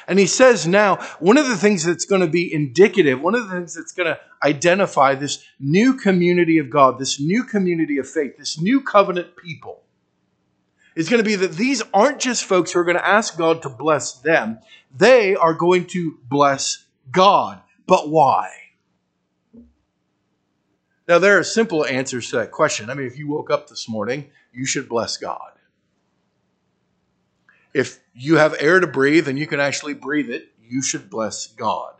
And 0.07 0.19
he 0.19 0.27
says 0.27 0.67
now, 0.67 0.97
one 1.21 1.39
of 1.39 1.49
the 1.49 1.57
things 1.57 1.85
that's 1.85 2.05
going 2.05 2.21
to 2.21 2.27
be 2.27 2.53
indicative, 2.53 3.21
one 3.21 3.35
of 3.35 3.49
the 3.49 3.55
things 3.55 3.75
that's 3.75 3.93
going 3.93 4.09
to 4.09 4.19
identify 4.43 5.15
this 5.15 5.45
new 5.61 5.95
community 5.95 6.59
of 6.59 6.71
God, 6.71 6.99
this 6.99 7.21
new 7.21 7.45
community 7.45 7.99
of 7.99 8.09
faith, 8.09 8.37
this 8.37 8.61
new 8.61 8.81
covenant 8.81 9.37
people, 9.37 9.83
is 10.95 11.09
going 11.09 11.23
to 11.23 11.29
be 11.29 11.37
that 11.37 11.53
these 11.53 11.83
aren't 11.95 12.19
just 12.19 12.45
folks 12.45 12.73
who 12.73 12.81
are 12.81 12.85
going 12.85 12.97
to 12.97 13.09
ask 13.09 13.37
God 13.39 13.63
to 13.63 13.69
bless 13.69 14.13
them, 14.21 14.59
they 14.95 15.35
are 15.35 15.55
going 15.55 15.87
to 15.87 16.19
bless 16.29 16.85
God. 17.11 17.61
But 17.87 18.11
why? 18.11 18.51
Now, 21.09 21.19
there 21.19 21.39
are 21.39 21.45
simple 21.45 21.85
answers 21.85 22.31
to 22.31 22.37
that 22.37 22.53
question. 22.53 22.91
I 22.91 22.95
mean, 22.95 23.07
if 23.07 23.19
you 23.19 23.29
woke 23.29 23.51
up 23.51 23.69
this 23.69 23.89
morning, 23.89 24.31
you 24.53 24.65
should 24.67 24.89
bless 24.89 25.17
God. 25.17 25.53
If 27.75 28.01
you 28.15 28.37
have 28.37 28.55
air 28.59 28.81
to 28.81 28.87
breathe 28.87 29.29
and 29.29 29.39
you 29.39 29.47
can 29.47 29.61
actually 29.61 29.95
breathe 29.95 30.31
it, 30.31 30.49
you 30.61 30.83
should 30.83 31.09
bless 31.09 31.47
God. 31.47 31.95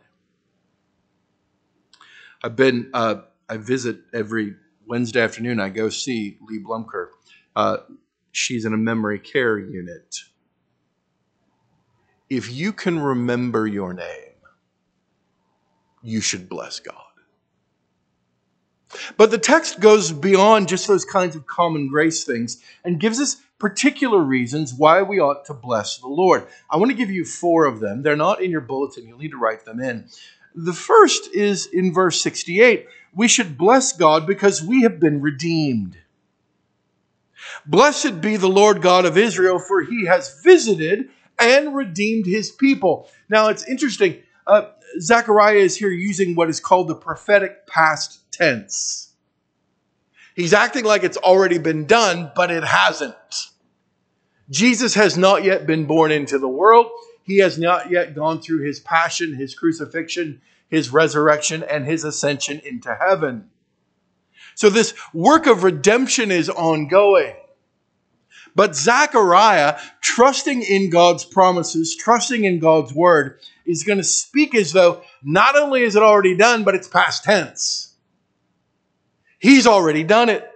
I've 2.43 2.55
been, 2.55 2.89
uh, 2.93 3.21
I 3.49 3.57
visit 3.57 3.99
every 4.13 4.55
Wednesday 4.85 5.21
afternoon. 5.21 5.59
I 5.59 5.69
go 5.69 5.89
see 5.89 6.37
Lee 6.41 6.59
Blumker. 6.59 7.07
Uh, 7.55 7.77
she's 8.31 8.65
in 8.65 8.73
a 8.73 8.77
memory 8.77 9.19
care 9.19 9.57
unit. 9.57 10.17
If 12.29 12.51
you 12.51 12.73
can 12.73 12.99
remember 12.99 13.67
your 13.67 13.93
name, 13.93 14.33
you 16.01 16.19
should 16.21 16.49
bless 16.49 16.79
God. 16.79 17.12
But 19.17 19.31
the 19.31 19.37
text 19.37 19.79
goes 19.79 20.11
beyond 20.11 20.67
just 20.67 20.87
those 20.87 21.05
kinds 21.05 21.35
of 21.35 21.45
common 21.45 21.87
grace 21.87 22.23
things 22.23 22.61
and 22.83 22.99
gives 22.99 23.19
us 23.19 23.41
particular 23.59 24.19
reasons 24.19 24.73
why 24.73 25.01
we 25.01 25.19
ought 25.19 25.45
to 25.45 25.53
bless 25.53 25.97
the 25.97 26.07
Lord. 26.07 26.45
I 26.69 26.77
want 26.77 26.91
to 26.91 26.97
give 26.97 27.09
you 27.11 27.25
four 27.25 27.65
of 27.65 27.79
them. 27.79 28.03
They're 28.03 28.15
not 28.15 28.41
in 28.41 28.51
your 28.51 28.61
bulletin, 28.61 29.07
you'll 29.07 29.19
need 29.19 29.31
to 29.31 29.37
write 29.37 29.65
them 29.65 29.79
in. 29.79 30.07
The 30.55 30.73
first 30.73 31.33
is 31.33 31.65
in 31.67 31.93
verse 31.93 32.21
68 32.21 32.87
we 33.15 33.27
should 33.27 33.57
bless 33.57 33.93
God 33.93 34.25
because 34.25 34.63
we 34.63 34.81
have 34.81 34.99
been 34.99 35.21
redeemed. 35.21 35.97
Blessed 37.65 38.21
be 38.21 38.37
the 38.37 38.49
Lord 38.49 38.81
God 38.81 39.05
of 39.05 39.17
Israel, 39.17 39.59
for 39.59 39.81
he 39.81 40.05
has 40.05 40.41
visited 40.43 41.09
and 41.37 41.75
redeemed 41.75 42.25
his 42.25 42.51
people. 42.51 43.09
Now 43.29 43.49
it's 43.49 43.67
interesting. 43.67 44.22
Uh, 44.47 44.65
Zechariah 44.99 45.55
is 45.55 45.75
here 45.75 45.91
using 45.91 46.35
what 46.35 46.49
is 46.49 46.59
called 46.59 46.87
the 46.87 46.95
prophetic 46.95 47.67
past 47.67 48.19
tense. 48.31 49.13
He's 50.35 50.53
acting 50.53 50.83
like 50.83 51.03
it's 51.03 51.17
already 51.17 51.57
been 51.57 51.85
done, 51.85 52.31
but 52.35 52.51
it 52.51 52.63
hasn't. 52.63 53.15
Jesus 54.49 54.95
has 54.95 55.17
not 55.17 55.43
yet 55.43 55.65
been 55.65 55.85
born 55.85 56.11
into 56.11 56.37
the 56.39 56.47
world. 56.47 56.87
He 57.23 57.37
has 57.37 57.57
not 57.57 57.89
yet 57.89 58.15
gone 58.15 58.41
through 58.41 58.63
his 58.63 58.79
passion, 58.79 59.33
his 59.33 59.55
crucifixion, 59.55 60.41
his 60.67 60.91
resurrection, 60.91 61.63
and 61.63 61.85
his 61.85 62.03
ascension 62.03 62.59
into 62.65 62.93
heaven. 62.95 63.49
So 64.55 64.69
this 64.69 64.93
work 65.13 65.47
of 65.47 65.63
redemption 65.63 66.31
is 66.31 66.49
ongoing. 66.49 67.35
But 68.55 68.75
Zechariah, 68.75 69.79
trusting 70.01 70.61
in 70.61 70.89
God's 70.89 71.25
promises, 71.25 71.95
trusting 71.95 72.43
in 72.43 72.59
God's 72.59 72.93
word, 72.93 73.39
is 73.65 73.83
going 73.83 73.97
to 73.97 74.03
speak 74.03 74.55
as 74.55 74.73
though 74.73 75.01
not 75.23 75.55
only 75.55 75.83
is 75.83 75.95
it 75.95 76.03
already 76.03 76.35
done, 76.35 76.63
but 76.63 76.75
it's 76.75 76.87
past 76.87 77.23
tense. 77.23 77.95
He's 79.39 79.67
already 79.67 80.03
done 80.03 80.29
it. 80.29 80.49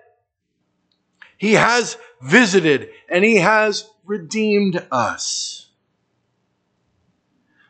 He 1.37 1.53
has 1.53 1.97
visited 2.21 2.89
and 3.09 3.23
he 3.23 3.37
has 3.37 3.89
redeemed 4.05 4.85
us. 4.91 5.69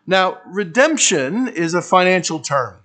Now, 0.05 0.39
redemption 0.45 1.49
is 1.49 1.73
a 1.73 1.81
financial 1.81 2.39
term. 2.39 2.77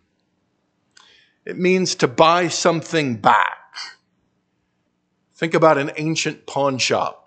It 1.45 1.59
means 1.59 1.95
to 1.97 2.09
buy 2.09 2.49
something 2.49 3.17
back. 3.17 3.59
Think 5.37 5.55
about 5.55 5.79
an 5.79 5.93
ancient 5.97 6.47
pawn 6.47 6.79
shop 6.79 7.22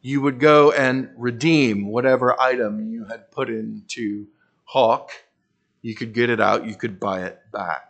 you 0.00 0.20
would 0.20 0.40
go 0.40 0.72
and 0.72 1.10
redeem 1.16 1.86
whatever 1.86 2.40
item 2.40 2.90
you 2.90 3.04
had 3.04 3.30
put 3.30 3.50
into 3.50 4.26
hawk. 4.64 5.10
You 5.82 5.94
could 5.94 6.12
get 6.12 6.30
it 6.30 6.40
out, 6.40 6.66
you 6.66 6.74
could 6.74 6.98
buy 6.98 7.24
it 7.24 7.40
back. 7.52 7.86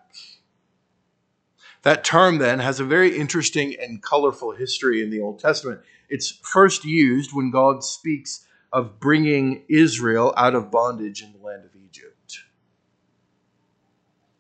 That 1.82 2.04
term 2.04 2.38
then 2.38 2.58
has 2.58 2.78
a 2.78 2.84
very 2.84 3.16
interesting 3.16 3.74
and 3.80 4.02
colorful 4.02 4.52
history 4.52 5.02
in 5.02 5.10
the 5.10 5.20
Old 5.20 5.38
Testament. 5.38 5.80
It's 6.08 6.30
first 6.42 6.84
used 6.84 7.30
when 7.32 7.50
God 7.50 7.82
speaks 7.84 8.46
of 8.72 9.00
bringing 9.00 9.64
Israel 9.68 10.34
out 10.36 10.54
of 10.54 10.70
bondage 10.70 11.22
in 11.22 11.32
the 11.32 11.38
land 11.38 11.64
of 11.64 11.74
Egypt. 11.74 12.40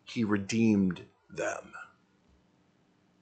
He 0.04 0.24
redeemed 0.24 1.02
them. 1.30 1.72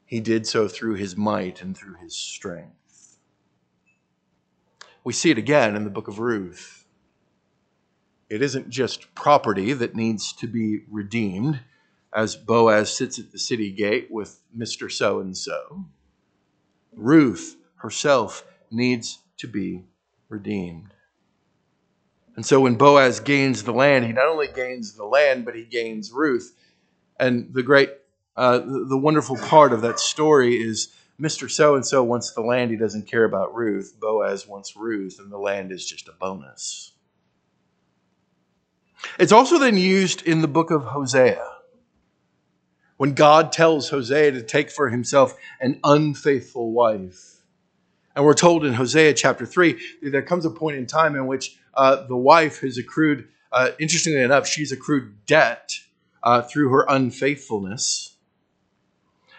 He 0.04 0.20
did 0.20 0.46
so 0.46 0.68
through 0.68 0.94
his 0.94 1.16
might 1.16 1.62
and 1.62 1.76
through 1.76 1.96
his 1.96 2.16
strength. 2.16 2.77
We 5.08 5.14
see 5.14 5.30
it 5.30 5.38
again 5.38 5.74
in 5.74 5.84
the 5.84 5.90
book 5.90 6.06
of 6.08 6.18
Ruth. 6.18 6.84
It 8.28 8.42
isn't 8.42 8.68
just 8.68 9.14
property 9.14 9.72
that 9.72 9.96
needs 9.96 10.34
to 10.34 10.46
be 10.46 10.80
redeemed, 10.86 11.60
as 12.14 12.36
Boaz 12.36 12.94
sits 12.94 13.18
at 13.18 13.32
the 13.32 13.38
city 13.38 13.72
gate 13.72 14.08
with 14.10 14.38
Mr. 14.54 14.92
So 14.92 15.20
and 15.20 15.34
so. 15.34 15.86
Ruth 16.94 17.56
herself 17.76 18.44
needs 18.70 19.20
to 19.38 19.48
be 19.48 19.86
redeemed. 20.28 20.92
And 22.36 22.44
so 22.44 22.60
when 22.60 22.74
Boaz 22.74 23.18
gains 23.18 23.62
the 23.62 23.72
land, 23.72 24.04
he 24.04 24.12
not 24.12 24.28
only 24.28 24.48
gains 24.48 24.92
the 24.92 25.06
land, 25.06 25.46
but 25.46 25.54
he 25.54 25.64
gains 25.64 26.12
Ruth. 26.12 26.54
And 27.18 27.54
the 27.54 27.62
great, 27.62 27.92
uh, 28.36 28.58
the 28.58 28.98
wonderful 28.98 29.38
part 29.38 29.72
of 29.72 29.80
that 29.80 30.00
story 30.00 30.56
is 30.56 30.92
Mr. 31.20 31.50
So 31.50 31.74
and 31.74 31.84
so 31.84 32.02
wants 32.04 32.32
the 32.32 32.42
land, 32.42 32.70
he 32.70 32.76
doesn't 32.76 33.08
care 33.08 33.24
about 33.24 33.54
Ruth. 33.54 33.96
Boaz 34.00 34.46
wants 34.46 34.76
Ruth, 34.76 35.18
and 35.18 35.32
the 35.32 35.38
land 35.38 35.72
is 35.72 35.84
just 35.84 36.08
a 36.08 36.12
bonus. 36.12 36.92
It's 39.18 39.32
also 39.32 39.58
then 39.58 39.76
used 39.76 40.22
in 40.22 40.42
the 40.42 40.48
book 40.48 40.70
of 40.70 40.84
Hosea. 40.84 41.44
When 42.98 43.14
God 43.14 43.52
tells 43.52 43.90
Hosea 43.90 44.32
to 44.32 44.42
take 44.42 44.70
for 44.70 44.90
himself 44.90 45.34
an 45.60 45.80
unfaithful 45.82 46.72
wife. 46.72 47.36
And 48.14 48.24
we're 48.24 48.34
told 48.34 48.64
in 48.64 48.74
Hosea 48.74 49.14
chapter 49.14 49.46
3 49.46 49.78
that 50.02 50.10
there 50.10 50.22
comes 50.22 50.44
a 50.44 50.50
point 50.50 50.76
in 50.76 50.86
time 50.86 51.14
in 51.14 51.26
which 51.26 51.58
uh, 51.74 52.06
the 52.06 52.16
wife 52.16 52.60
has 52.60 52.78
accrued, 52.78 53.28
uh, 53.52 53.70
interestingly 53.78 54.20
enough, 54.20 54.46
she's 54.46 54.72
accrued 54.72 55.24
debt 55.26 55.74
uh, 56.22 56.42
through 56.42 56.70
her 56.70 56.84
unfaithfulness 56.88 58.17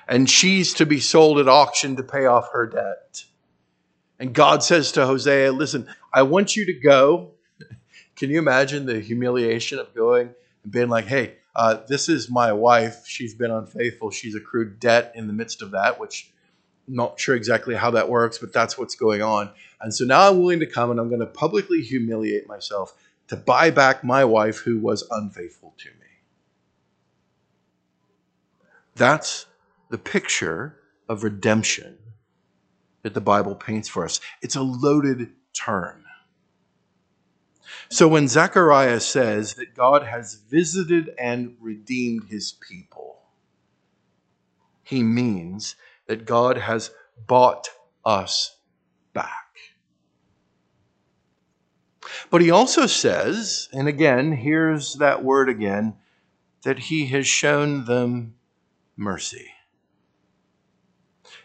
and 0.10 0.28
she's 0.28 0.74
to 0.74 0.86
be 0.88 1.00
sold 1.00 1.38
at 1.38 1.48
auction 1.48 1.96
to 1.96 2.04
pay 2.04 2.26
off 2.26 2.52
her 2.52 2.66
debt. 2.66 3.24
And 4.20 4.34
God 4.34 4.64
says 4.64 4.92
to 4.94 5.06
Hosea, 5.06 5.52
Listen, 5.52 5.88
I 6.12 6.24
want 6.24 6.56
you 6.56 6.66
to 6.66 6.74
go. 6.74 7.32
Can 8.16 8.32
you 8.32 8.40
imagine 8.40 8.86
the 8.88 9.00
humiliation 9.00 9.78
of 9.80 9.94
going 9.94 10.34
and 10.64 10.72
being 10.72 10.90
like, 10.90 11.06
Hey, 11.06 11.36
uh, 11.56 11.78
this 11.88 12.10
is 12.10 12.30
my 12.30 12.52
wife. 12.52 13.06
She's 13.06 13.36
been 13.36 13.52
unfaithful. 13.52 14.10
She's 14.10 14.36
accrued 14.36 14.80
debt 14.80 15.14
in 15.16 15.28
the 15.28 15.34
midst 15.34 15.62
of 15.62 15.72
that, 15.72 16.00
which 16.00 16.32
I'm 16.88 16.96
not 16.96 17.20
sure 17.20 17.36
exactly 17.36 17.76
how 17.76 17.92
that 17.92 18.10
works, 18.10 18.40
but 18.40 18.52
that's 18.52 18.78
what's 18.78 18.96
going 18.96 19.22
on. 19.22 19.52
And 19.80 19.94
so 19.94 20.06
now 20.06 20.28
I'm 20.28 20.40
willing 20.40 20.60
to 20.60 20.66
come 20.66 20.90
and 20.90 21.00
I'm 21.00 21.10
going 21.10 21.20
to 21.22 21.28
publicly 21.28 21.82
humiliate 21.82 22.48
myself 22.48 22.96
to 23.28 23.38
buy 23.38 23.70
back 23.70 24.04
my 24.04 24.26
wife 24.26 24.58
who 24.58 24.80
was 24.80 25.08
unfaithful 25.12 25.76
to 25.78 25.90
me. 25.90 26.08
That's 28.96 29.46
the 29.90 29.98
picture 29.98 30.78
of 31.08 31.24
redemption 31.24 31.98
that 33.02 33.14
the 33.14 33.22
Bible 33.22 33.56
paints 33.56 33.88
for 33.88 34.06
us. 34.06 34.20
It's 34.42 34.56
a 34.56 34.62
loaded 34.62 35.32
term. 35.54 36.06
So 37.90 38.08
when 38.08 38.28
Zechariah 38.28 39.00
says 39.00 39.56
that 39.56 39.76
God 39.76 40.04
has 40.04 40.36
visited 40.36 41.12
and 41.18 41.56
redeemed 41.60 42.26
his 42.30 42.52
people, 42.52 43.20
he 44.84 45.04
means 45.04 45.76
that 46.08 46.26
God 46.26 46.58
has 46.58 46.92
bought 47.28 47.70
us 48.06 48.58
back. 49.14 49.56
But 52.30 52.42
he 52.42 52.52
also 52.52 52.86
says, 52.86 53.70
and 53.74 53.88
again, 53.88 54.32
here's 54.34 54.96
that 54.96 55.24
word 55.24 55.50
again, 55.50 55.96
that 56.64 56.80
he 56.80 57.08
has 57.08 57.26
shown 57.26 57.86
them 57.86 58.36
mercy. 58.96 59.50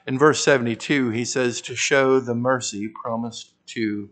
In 0.06 0.18
verse 0.18 0.44
72, 0.44 1.10
he 1.10 1.24
says, 1.24 1.60
to 1.62 1.74
show 1.74 2.20
the 2.20 2.34
mercy 2.34 2.88
promised 2.88 3.54
to 3.68 4.10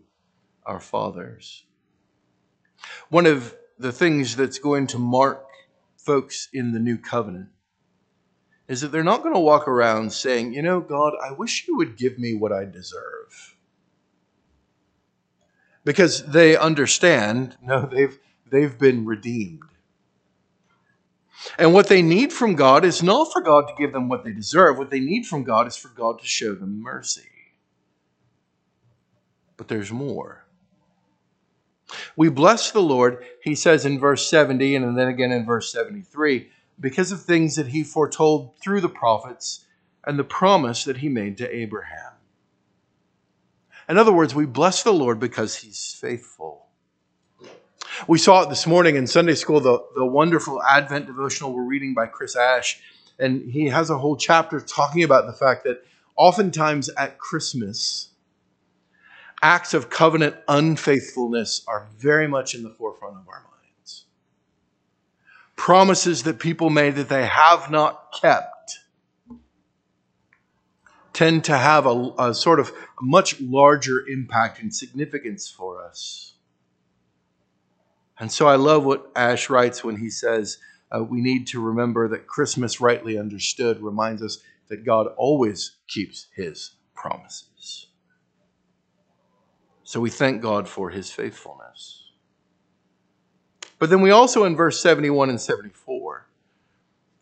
our 0.65 0.79
fathers. 0.79 1.65
One 3.09 3.25
of 3.25 3.55
the 3.77 3.91
things 3.91 4.35
that's 4.35 4.59
going 4.59 4.87
to 4.87 4.97
mark 4.97 5.45
folks 5.97 6.49
in 6.51 6.71
the 6.71 6.79
new 6.79 6.97
covenant 6.97 7.49
is 8.67 8.81
that 8.81 8.91
they're 8.91 9.03
not 9.03 9.21
going 9.21 9.35
to 9.35 9.39
walk 9.39 9.67
around 9.67 10.11
saying, 10.13 10.53
you 10.53 10.61
know, 10.61 10.81
God, 10.81 11.13
I 11.23 11.31
wish 11.31 11.67
you 11.67 11.77
would 11.77 11.97
give 11.97 12.17
me 12.17 12.33
what 12.33 12.51
I 12.51 12.65
deserve. 12.65 13.55
Because 15.83 16.25
they 16.25 16.55
understand, 16.55 17.57
no, 17.61 17.85
they've, 17.85 18.17
they've 18.49 18.77
been 18.77 19.05
redeemed. 19.05 19.72
And 21.57 21.73
what 21.73 21.87
they 21.87 22.01
need 22.01 22.31
from 22.31 22.55
God 22.55 22.85
is 22.85 23.03
not 23.03 23.31
for 23.31 23.41
God 23.41 23.67
to 23.67 23.75
give 23.77 23.93
them 23.93 24.09
what 24.09 24.23
they 24.23 24.31
deserve. 24.31 24.77
What 24.77 24.89
they 24.89 24.99
need 24.99 25.25
from 25.25 25.43
God 25.43 25.67
is 25.67 25.75
for 25.75 25.89
God 25.89 26.19
to 26.19 26.27
show 26.27 26.55
them 26.55 26.81
mercy. 26.81 27.29
But 29.57 29.67
there's 29.67 29.91
more. 29.91 30.45
We 32.15 32.29
bless 32.29 32.71
the 32.71 32.81
Lord, 32.81 33.23
he 33.43 33.55
says 33.55 33.85
in 33.85 33.99
verse 33.99 34.27
70 34.29 34.75
and 34.75 34.97
then 34.97 35.07
again 35.07 35.31
in 35.31 35.45
verse 35.45 35.71
73, 35.71 36.49
because 36.79 37.11
of 37.11 37.21
things 37.21 37.55
that 37.55 37.67
he 37.67 37.83
foretold 37.83 38.57
through 38.57 38.81
the 38.81 38.89
prophets 38.89 39.65
and 40.05 40.17
the 40.17 40.23
promise 40.23 40.83
that 40.85 40.97
he 40.97 41.09
made 41.09 41.37
to 41.37 41.55
Abraham. 41.55 42.13
In 43.87 43.97
other 43.97 44.13
words, 44.13 44.33
we 44.33 44.45
bless 44.45 44.81
the 44.83 44.93
Lord 44.93 45.19
because 45.19 45.57
he's 45.57 45.95
faithful. 45.99 46.62
We 48.07 48.17
saw 48.17 48.43
it 48.43 48.49
this 48.49 48.67
morning 48.67 48.95
in 48.95 49.07
Sunday 49.07 49.35
school, 49.35 49.59
the, 49.59 49.83
the 49.95 50.05
wonderful 50.05 50.61
Advent 50.63 51.05
devotional 51.05 51.53
we're 51.53 51.63
reading 51.63 51.93
by 51.93 52.07
Chris 52.07 52.35
Ash. 52.35 52.81
And 53.19 53.51
he 53.51 53.67
has 53.67 53.89
a 53.89 53.97
whole 53.97 54.15
chapter 54.15 54.59
talking 54.59 55.03
about 55.03 55.27
the 55.27 55.33
fact 55.33 55.63
that 55.65 55.85
oftentimes 56.15 56.89
at 56.89 57.17
Christmas, 57.17 58.09
acts 59.41 59.73
of 59.73 59.89
covenant 59.89 60.35
unfaithfulness 60.47 61.63
are 61.67 61.87
very 61.97 62.27
much 62.27 62.55
in 62.55 62.63
the 62.63 62.69
forefront 62.69 63.17
of 63.17 63.27
our 63.27 63.43
minds. 63.43 64.05
Promises 65.55 66.23
that 66.23 66.39
people 66.39 66.69
made 66.69 66.95
that 66.95 67.09
they 67.09 67.25
have 67.25 67.69
not 67.69 68.13
kept 68.19 68.79
tend 71.13 71.43
to 71.43 71.55
have 71.55 71.85
a, 71.85 72.13
a 72.17 72.33
sort 72.33 72.59
of 72.59 72.71
much 72.99 73.39
larger 73.39 74.03
impact 74.07 74.59
and 74.61 74.73
significance 74.73 75.47
for 75.47 75.83
us. 75.83 76.32
And 78.19 78.31
so 78.31 78.47
I 78.47 78.55
love 78.55 78.85
what 78.85 79.11
Ash 79.15 79.49
writes 79.49 79.83
when 79.83 79.97
he 79.97 80.09
says, 80.09 80.59
uh, 80.91 81.03
we 81.03 81.21
need 81.21 81.47
to 81.47 81.59
remember 81.59 82.07
that 82.09 82.27
Christmas, 82.27 82.79
rightly 82.79 83.17
understood, 83.17 83.81
reminds 83.81 84.21
us 84.21 84.39
that 84.69 84.85
God 84.85 85.07
always 85.17 85.77
keeps 85.87 86.27
his 86.35 86.75
promises. 86.93 87.87
So 89.83 89.99
we 89.99 90.09
thank 90.09 90.41
God 90.41 90.67
for 90.67 90.89
his 90.89 91.11
faithfulness. 91.11 92.03
But 93.79 93.89
then 93.89 94.01
we 94.01 94.11
also, 94.11 94.45
in 94.45 94.55
verse 94.55 94.79
71 94.79 95.29
and 95.29 95.41
74, 95.41 96.27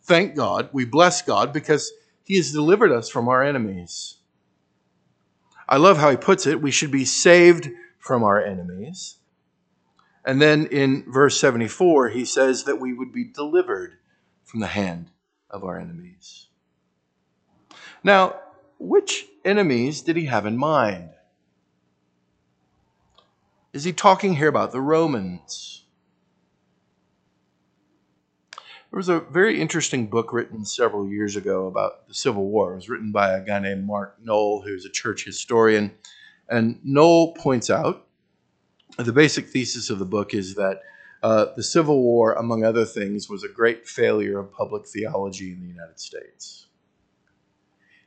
thank 0.02 0.36
God, 0.36 0.68
we 0.72 0.84
bless 0.84 1.22
God 1.22 1.52
because 1.52 1.92
he 2.24 2.36
has 2.36 2.52
delivered 2.52 2.92
us 2.92 3.08
from 3.08 3.28
our 3.28 3.42
enemies. 3.42 4.18
I 5.68 5.78
love 5.78 5.96
how 5.96 6.10
he 6.10 6.16
puts 6.16 6.46
it. 6.46 6.60
We 6.60 6.70
should 6.70 6.90
be 6.90 7.04
saved 7.04 7.70
from 7.98 8.22
our 8.22 8.40
enemies. 8.40 9.16
And 10.24 10.40
then 10.40 10.66
in 10.66 11.04
verse 11.10 11.38
74, 11.40 12.10
he 12.10 12.24
says 12.24 12.64
that 12.64 12.80
we 12.80 12.92
would 12.92 13.12
be 13.12 13.24
delivered 13.24 13.98
from 14.44 14.60
the 14.60 14.68
hand 14.68 15.10
of 15.50 15.64
our 15.64 15.78
enemies. 15.78 16.46
Now, 18.04 18.36
which 18.78 19.26
enemies 19.44 20.02
did 20.02 20.16
he 20.16 20.26
have 20.26 20.46
in 20.46 20.56
mind? 20.56 21.10
Is 23.72 23.84
he 23.84 23.92
talking 23.92 24.36
here 24.36 24.48
about 24.48 24.72
the 24.72 24.80
Romans? 24.80 25.84
There 28.90 28.98
was 28.98 29.08
a 29.08 29.20
very 29.20 29.58
interesting 29.58 30.08
book 30.08 30.32
written 30.32 30.66
several 30.66 31.08
years 31.08 31.34
ago 31.34 31.66
about 31.66 32.06
the 32.06 32.14
Civil 32.14 32.50
War. 32.50 32.72
It 32.72 32.76
was 32.76 32.90
written 32.90 33.10
by 33.10 33.32
a 33.32 33.42
guy 33.42 33.58
named 33.58 33.86
Mark 33.86 34.18
Noll, 34.22 34.60
who's 34.60 34.84
a 34.84 34.90
church 34.90 35.24
historian. 35.24 35.92
And 36.48 36.78
Noll 36.84 37.32
points 37.32 37.70
out 37.70 38.06
the 38.98 39.12
basic 39.12 39.48
thesis 39.48 39.90
of 39.90 39.98
the 39.98 40.04
book 40.04 40.34
is 40.34 40.54
that 40.54 40.80
uh, 41.22 41.46
the 41.56 41.62
Civil 41.62 42.02
War, 42.02 42.32
among 42.32 42.64
other 42.64 42.84
things, 42.84 43.28
was 43.28 43.44
a 43.44 43.48
great 43.48 43.86
failure 43.86 44.38
of 44.38 44.52
public 44.52 44.86
theology 44.86 45.52
in 45.52 45.60
the 45.60 45.68
United 45.68 45.98
States. 45.98 46.66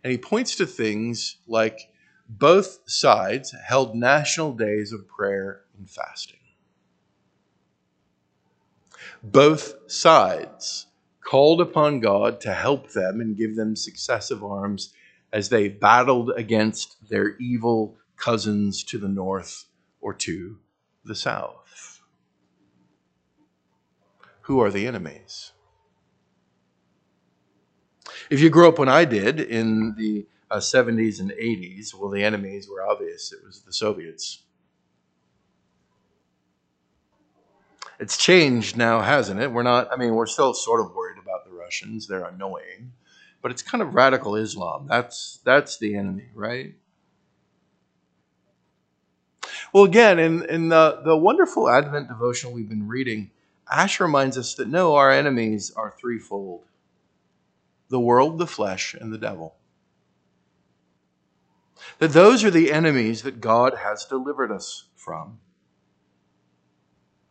And 0.03 0.11
he 0.11 0.17
points 0.17 0.55
to 0.57 0.65
things 0.65 1.37
like 1.47 1.89
both 2.27 2.79
sides 2.85 3.55
held 3.65 3.95
national 3.95 4.53
days 4.53 4.91
of 4.91 5.07
prayer 5.07 5.61
and 5.77 5.89
fasting. 5.89 6.39
Both 9.23 9.91
sides 9.91 10.87
called 11.21 11.61
upon 11.61 12.01
God 12.01 12.39
to 12.41 12.53
help 12.53 12.91
them 12.91 13.21
and 13.21 13.37
give 13.37 13.55
them 13.55 13.75
successive 13.75 14.43
arms 14.43 14.93
as 15.33 15.49
they 15.49 15.67
battled 15.67 16.31
against 16.35 17.09
their 17.09 17.35
evil 17.37 17.97
cousins 18.17 18.83
to 18.83 18.97
the 18.99 19.07
north 19.07 19.65
or 20.01 20.13
to 20.13 20.57
the 21.05 21.15
south. 21.15 22.01
Who 24.41 24.59
are 24.59 24.69
the 24.69 24.87
enemies? 24.87 25.51
If 28.29 28.39
you 28.39 28.49
grew 28.49 28.67
up 28.67 28.79
when 28.79 28.89
I 28.89 29.05
did 29.05 29.39
in 29.39 29.95
the 29.97 30.27
uh, 30.49 30.57
70s 30.57 31.19
and 31.19 31.31
80s, 31.31 31.93
well, 31.93 32.09
the 32.09 32.23
enemies 32.23 32.69
were 32.69 32.83
obvious. 32.83 33.31
It 33.33 33.39
was 33.45 33.61
the 33.61 33.73
Soviets. 33.73 34.43
It's 37.99 38.17
changed 38.17 38.75
now, 38.75 39.01
hasn't 39.01 39.39
it? 39.39 39.51
We're 39.51 39.63
not, 39.63 39.91
I 39.91 39.95
mean, 39.95 40.15
we're 40.15 40.25
still 40.25 40.53
sort 40.53 40.81
of 40.81 40.93
worried 40.93 41.17
about 41.21 41.45
the 41.45 41.51
Russians. 41.51 42.07
They're 42.07 42.25
annoying. 42.25 42.93
But 43.41 43.51
it's 43.51 43.61
kind 43.61 43.81
of 43.81 43.93
radical 43.93 44.35
Islam. 44.35 44.87
That's, 44.87 45.39
that's 45.45 45.77
the 45.77 45.95
enemy, 45.95 46.29
right? 46.33 46.75
Well, 49.75 49.83
again, 49.83 50.19
in, 50.19 50.45
in 50.45 50.69
the, 50.69 51.01
the 51.03 51.17
wonderful 51.17 51.69
Advent 51.69 52.07
devotional 52.07 52.53
we've 52.53 52.69
been 52.69 52.87
reading, 52.87 53.31
Ash 53.69 53.99
reminds 53.99 54.37
us 54.37 54.53
that 54.53 54.69
no, 54.69 54.95
our 54.95 55.11
enemies 55.11 55.73
are 55.75 55.93
threefold 55.99 56.63
the 57.89 57.99
world, 57.99 58.37
the 58.37 58.47
flesh, 58.47 58.93
and 58.93 59.11
the 59.11 59.17
devil. 59.17 59.55
That 61.99 62.13
those 62.13 62.45
are 62.45 62.49
the 62.49 62.71
enemies 62.71 63.23
that 63.23 63.41
God 63.41 63.79
has 63.83 64.05
delivered 64.05 64.49
us 64.49 64.85
from. 64.95 65.39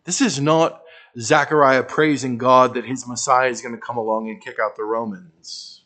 This 0.04 0.20
is 0.20 0.38
not 0.38 0.82
Zechariah 1.18 1.84
praising 1.84 2.36
God 2.36 2.74
that 2.74 2.84
his 2.84 3.08
Messiah 3.08 3.48
is 3.48 3.62
going 3.62 3.74
to 3.74 3.80
come 3.80 3.96
along 3.96 4.28
and 4.28 4.44
kick 4.44 4.58
out 4.62 4.76
the 4.76 4.84
Romans. 4.84 5.80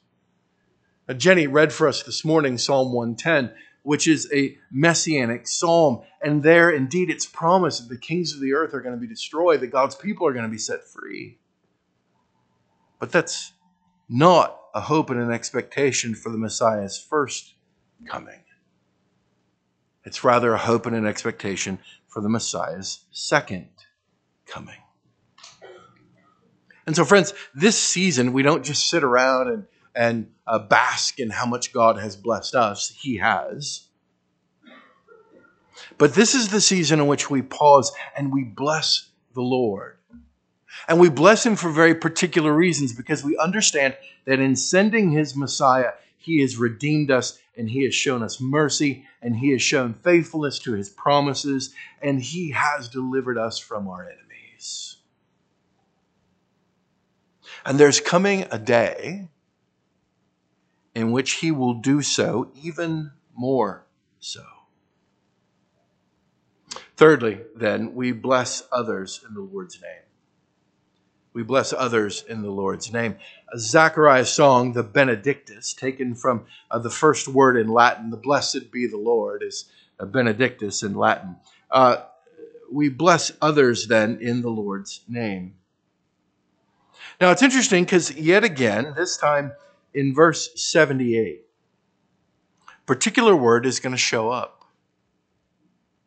Now, 1.07 1.15
Jenny 1.15 1.47
read 1.47 1.73
for 1.73 1.87
us 1.87 2.03
this 2.03 2.25
morning 2.25 2.59
Psalm 2.59 2.93
110 2.93 3.55
which 3.89 4.07
is 4.07 4.31
a 4.35 4.55
messianic 4.71 5.49
psalm. 5.49 6.03
And 6.21 6.43
there, 6.43 6.69
indeed, 6.69 7.09
it's 7.09 7.25
promised 7.25 7.89
that 7.89 7.95
the 7.95 7.99
kings 7.99 8.35
of 8.35 8.41
the 8.43 8.53
earth 8.53 8.75
are 8.75 8.83
going 8.83 8.95
to 8.95 9.01
be 9.01 9.07
destroyed, 9.07 9.61
that 9.63 9.69
God's 9.69 9.95
people 9.95 10.27
are 10.27 10.35
going 10.35 10.45
to 10.45 10.51
be 10.51 10.59
set 10.59 10.85
free. 10.85 11.39
But 12.99 13.11
that's 13.11 13.55
not 14.07 14.61
a 14.75 14.83
hope 14.83 15.09
and 15.09 15.19
an 15.19 15.33
expectation 15.33 16.15
for 16.15 16.31
the 16.31 16.37
Messiah's 16.37 16.99
first 16.99 17.55
coming. 18.05 18.43
It's 20.05 20.23
rather 20.23 20.53
a 20.53 20.59
hope 20.59 20.85
and 20.85 20.95
an 20.95 21.07
expectation 21.07 21.79
for 22.09 22.21
the 22.21 22.29
Messiah's 22.29 23.07
second 23.11 23.71
coming. 24.45 24.83
And 26.87 26.95
so, 26.95 27.07
friends, 27.07 27.33
this 27.55 27.79
season, 27.79 28.35
we 28.35 28.43
don't 28.43 28.67
just 28.67 28.91
sit 28.91 29.03
around 29.03 29.49
and 29.49 29.65
and 29.95 30.31
uh, 30.47 30.59
bask 30.59 31.19
in 31.19 31.31
how 31.31 31.47
much 31.47 31.73
God 31.73 31.99
has 31.99 32.17
blessed 32.17 32.55
us. 32.55 32.91
He 32.91 33.17
has. 33.17 33.89
But 35.97 36.15
this 36.15 36.35
is 36.35 36.49
the 36.49 36.61
season 36.61 37.01
in 37.01 37.07
which 37.07 37.31
we 37.31 37.43
pause 37.43 37.93
and 38.17 38.33
we 38.33 38.45
bless 38.45 39.09
the 39.35 39.43
Lord. 39.43 39.97
And 40.87 41.01
we 41.01 41.09
bless 41.09 41.45
him 41.45 41.57
for 41.57 41.71
very 41.71 41.95
particular 41.95 42.53
reasons 42.53 42.93
because 42.93 43.25
we 43.25 43.37
understand 43.39 43.97
that 44.27 44.41
in 44.41 44.55
sending 44.57 45.11
his 45.11 45.35
Messiah, 45.35 45.93
he 46.17 46.41
has 46.41 46.57
redeemed 46.57 47.11
us 47.11 47.39
and 47.57 47.69
he 47.69 47.85
has 47.85 47.95
shown 47.95 48.23
us 48.23 48.41
mercy 48.41 49.05
and 49.23 49.37
he 49.37 49.51
has 49.51 49.63
shown 49.63 49.95
faithfulness 49.95 50.59
to 50.61 50.73
his 50.73 50.89
promises 50.89 51.75
and 52.03 52.21
he 52.21 52.51
has 52.51 52.89
delivered 52.89 53.39
us 53.39 53.59
from 53.59 53.89
our 53.89 54.03
enemies. 54.03 54.97
And 57.65 57.79
there's 57.79 58.01
coming 58.01 58.47
a 58.51 58.59
day 58.59 59.29
in 60.99 61.13
which 61.13 61.35
he 61.35 61.53
will 61.53 61.75
do 61.75 62.03
so 62.03 62.51
even 62.61 63.13
more 63.37 63.87
so. 64.19 64.43
Thirdly, 66.97 67.43
then, 67.55 67.95
we 67.95 68.11
bless 68.11 68.65
others 68.73 69.25
in 69.27 69.35
the 69.35 69.41
Lord's 69.41 69.81
name. 69.81 70.03
We 71.33 71.45
bless 71.45 71.73
others 71.73 72.25
in 72.29 72.43
the 72.43 72.51
Lord's 72.51 72.93
name. 72.93 73.15
Zechariah's 73.57 74.33
song, 74.33 74.73
the 74.73 74.83
Benedictus, 74.83 75.73
taken 75.73 76.17
from 76.17 76.47
uh, 76.69 76.81
the 76.81 76.91
first 76.91 77.29
word 77.29 77.57
in 77.57 77.69
Latin, 77.69 78.11
the 78.11 78.17
blessed 78.17 78.73
be 78.73 78.89
the 78.89 78.97
Lord, 78.97 79.45
is 79.45 79.67
Benedictus 80.05 80.83
in 80.83 80.95
Latin. 80.95 81.37
Uh, 81.71 81.99
we 82.73 82.89
bless 82.89 83.31
others 83.41 83.87
then 83.87 84.19
in 84.21 84.43
the 84.43 84.51
Lord's 84.51 85.03
name. 85.07 85.55
Now 87.21 87.31
it's 87.31 87.43
interesting 87.43 87.85
because 87.85 88.13
yet 88.17 88.43
again, 88.43 88.95
this 88.97 89.17
time 89.17 89.53
in 89.95 90.15
verse 90.15 90.51
78, 90.55 91.45
particular 92.87 93.35
word 93.35 93.67
is 93.67 93.81
going 93.81 93.93
to 93.95 93.99
show 93.99 94.31
up. 94.31 94.65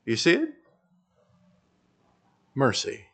You 0.06 0.16
see 0.16 0.34
it? 0.34 0.50
Mercy. 2.56 3.06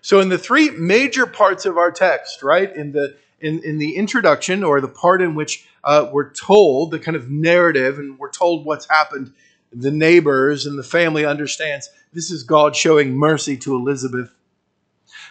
So 0.00 0.20
in 0.20 0.28
the 0.28 0.38
three 0.38 0.70
major 0.70 1.26
parts 1.26 1.66
of 1.66 1.76
our 1.76 1.90
text, 1.90 2.42
right, 2.42 2.74
in 2.74 2.92
the 2.92 3.16
in, 3.40 3.62
in 3.64 3.78
the 3.78 3.96
introduction 3.96 4.62
or 4.62 4.80
the 4.80 4.88
part 4.88 5.22
in 5.22 5.34
which 5.34 5.66
uh, 5.82 6.08
we're 6.12 6.30
told 6.32 6.90
the 6.90 6.98
kind 6.98 7.16
of 7.16 7.30
narrative 7.30 7.98
and 7.98 8.18
we're 8.18 8.30
told 8.30 8.66
what's 8.66 8.88
happened, 8.88 9.32
the 9.72 9.90
neighbors 9.90 10.66
and 10.66 10.78
the 10.78 10.82
family 10.82 11.24
understands 11.24 11.88
this 12.12 12.30
is 12.30 12.42
God 12.42 12.76
showing 12.76 13.16
mercy 13.16 13.56
to 13.58 13.74
Elizabeth 13.74 14.34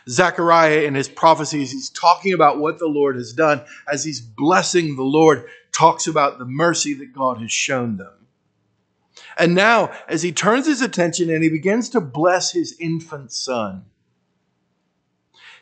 Zechariah 0.07 0.81
in 0.83 0.95
his 0.95 1.09
prophecies, 1.09 1.71
he's 1.71 1.89
talking 1.89 2.33
about 2.33 2.59
what 2.59 2.79
the 2.79 2.87
Lord 2.87 3.15
has 3.15 3.33
done. 3.33 3.61
As 3.91 4.03
he's 4.03 4.21
blessing 4.21 4.95
the 4.95 5.03
Lord, 5.03 5.45
talks 5.71 6.07
about 6.07 6.39
the 6.39 6.45
mercy 6.45 6.93
that 6.95 7.13
God 7.13 7.39
has 7.39 7.51
shown 7.51 7.97
them. 7.97 8.13
And 9.37 9.55
now, 9.55 9.91
as 10.07 10.21
he 10.21 10.31
turns 10.31 10.67
his 10.67 10.81
attention 10.81 11.29
and 11.29 11.43
he 11.43 11.49
begins 11.49 11.89
to 11.89 12.01
bless 12.01 12.51
his 12.51 12.75
infant 12.79 13.31
son, 13.31 13.85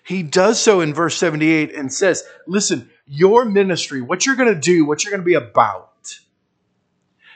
he 0.04 0.24
does 0.24 0.60
so 0.60 0.82
in 0.82 0.94
verse 0.94 1.18
78 1.18 1.76
and 1.76 1.92
says, 1.92 2.24
Listen, 2.48 2.90
your 3.06 3.46
ministry, 3.46 4.02
what 4.02 4.26
you're 4.26 4.36
going 4.36 4.54
to 4.54 4.60
do, 4.60 4.86
what 4.86 5.04
you're 5.04 5.12
going 5.12 5.22
to 5.22 5.26
be 5.26 5.34
about, 5.34 6.18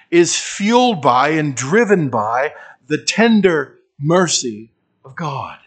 is 0.10 0.38
fueled 0.38 1.02
by 1.02 1.30
and 1.30 1.56
driven 1.56 2.10
by 2.10 2.54
the 2.88 2.98
tender 2.98 3.80
mercy 4.00 4.72
of 5.06 5.16
God. 5.16 5.60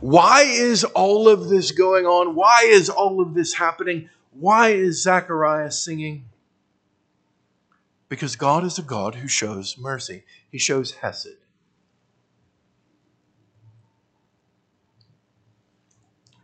Why 0.00 0.42
is 0.42 0.84
all 0.84 1.28
of 1.28 1.48
this 1.48 1.72
going 1.72 2.06
on? 2.06 2.34
Why 2.34 2.66
is 2.66 2.88
all 2.88 3.20
of 3.20 3.34
this 3.34 3.54
happening? 3.54 4.08
Why 4.32 4.70
is 4.70 5.02
Zechariah 5.02 5.70
singing? 5.70 6.26
Because 8.08 8.36
God 8.36 8.64
is 8.64 8.78
a 8.78 8.82
God 8.82 9.16
who 9.16 9.28
shows 9.28 9.76
mercy, 9.78 10.24
He 10.50 10.58
shows 10.58 10.92
Hesed. 10.92 11.38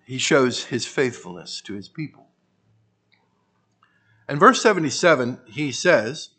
He 0.05 0.19
shows 0.19 0.65
His 0.65 0.87
faithfulness 0.87 1.61
to 1.63 1.75
His 1.75 1.89
people. 1.89 2.27
In 4.29 4.39
verse 4.39 4.63
77, 4.63 5.41
he 5.47 5.73
says, 5.73 6.31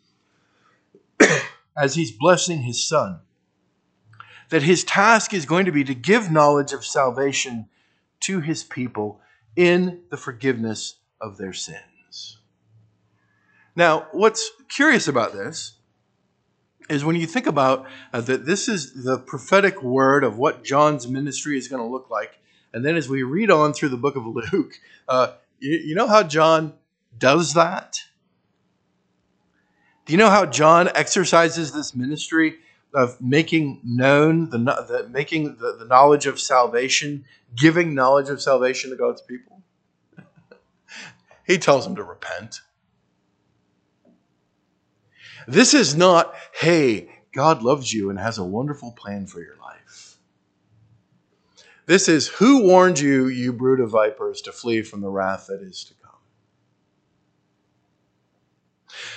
as 1.78 1.94
he's 1.94 2.10
blessing 2.10 2.62
his 2.62 2.86
son, 2.88 3.20
that 4.50 4.62
his 4.62 4.84
task 4.84 5.32
is 5.32 5.46
going 5.46 5.64
to 5.66 5.72
be 5.72 5.84
to 5.84 5.94
give 5.94 6.30
knowledge 6.30 6.72
of 6.72 6.84
salvation 6.84 7.68
to 8.20 8.40
his 8.40 8.64
people 8.64 9.20
in 9.56 10.02
the 10.10 10.16
forgiveness 10.16 10.96
of 11.20 11.36
their 11.36 11.52
sins. 11.52 12.38
Now, 13.76 14.06
what's 14.12 14.50
curious 14.68 15.08
about 15.08 15.32
this 15.32 15.74
is 16.88 17.04
when 17.04 17.16
you 17.16 17.26
think 17.26 17.46
about 17.46 17.86
uh, 18.12 18.20
that 18.22 18.46
this 18.46 18.68
is 18.68 19.04
the 19.04 19.18
prophetic 19.18 19.82
word 19.82 20.22
of 20.22 20.38
what 20.38 20.64
John's 20.64 21.08
ministry 21.08 21.56
is 21.58 21.68
going 21.68 21.82
to 21.82 21.88
look 21.88 22.10
like. 22.10 22.38
And 22.72 22.84
then 22.84 22.96
as 22.96 23.08
we 23.08 23.22
read 23.22 23.50
on 23.50 23.72
through 23.72 23.88
the 23.90 23.96
book 23.96 24.16
of 24.16 24.26
Luke, 24.26 24.80
uh, 25.08 25.32
you, 25.58 25.72
you 25.72 25.94
know 25.94 26.08
how 26.08 26.22
John 26.22 26.74
does 27.16 27.54
that? 27.54 28.00
Do 30.04 30.12
you 30.12 30.18
know 30.18 30.30
how 30.30 30.44
John 30.44 30.90
exercises 30.94 31.72
this 31.72 31.94
ministry 31.94 32.58
of 32.94 33.20
making 33.20 33.80
known 33.84 34.50
the, 34.50 34.58
the 34.58 35.08
making 35.10 35.56
the, 35.56 35.76
the 35.78 35.84
knowledge 35.84 36.26
of 36.26 36.40
salvation, 36.40 37.24
giving 37.54 37.94
knowledge 37.94 38.28
of 38.28 38.40
salvation 38.40 38.90
to 38.90 38.96
God's 38.96 39.20
people? 39.20 39.62
he 41.46 41.58
tells 41.58 41.84
them 41.84 41.96
to 41.96 42.02
repent. 42.02 42.60
This 45.46 45.74
is 45.74 45.94
not, 45.94 46.34
hey, 46.58 47.10
God 47.32 47.62
loves 47.62 47.92
you 47.92 48.10
and 48.10 48.18
has 48.18 48.38
a 48.38 48.44
wonderful 48.44 48.92
plan 48.92 49.26
for 49.26 49.40
your 49.40 49.56
life. 49.56 50.16
This 51.86 52.08
is, 52.08 52.28
who 52.28 52.62
warned 52.62 52.98
you, 52.98 53.28
you 53.28 53.52
brood 53.52 53.80
of 53.80 53.90
vipers, 53.90 54.40
to 54.42 54.52
flee 54.52 54.82
from 54.82 55.02
the 55.02 55.10
wrath 55.10 55.46
that 55.48 55.60
is 55.60 55.84
to 55.84 55.94
come? 56.02 56.12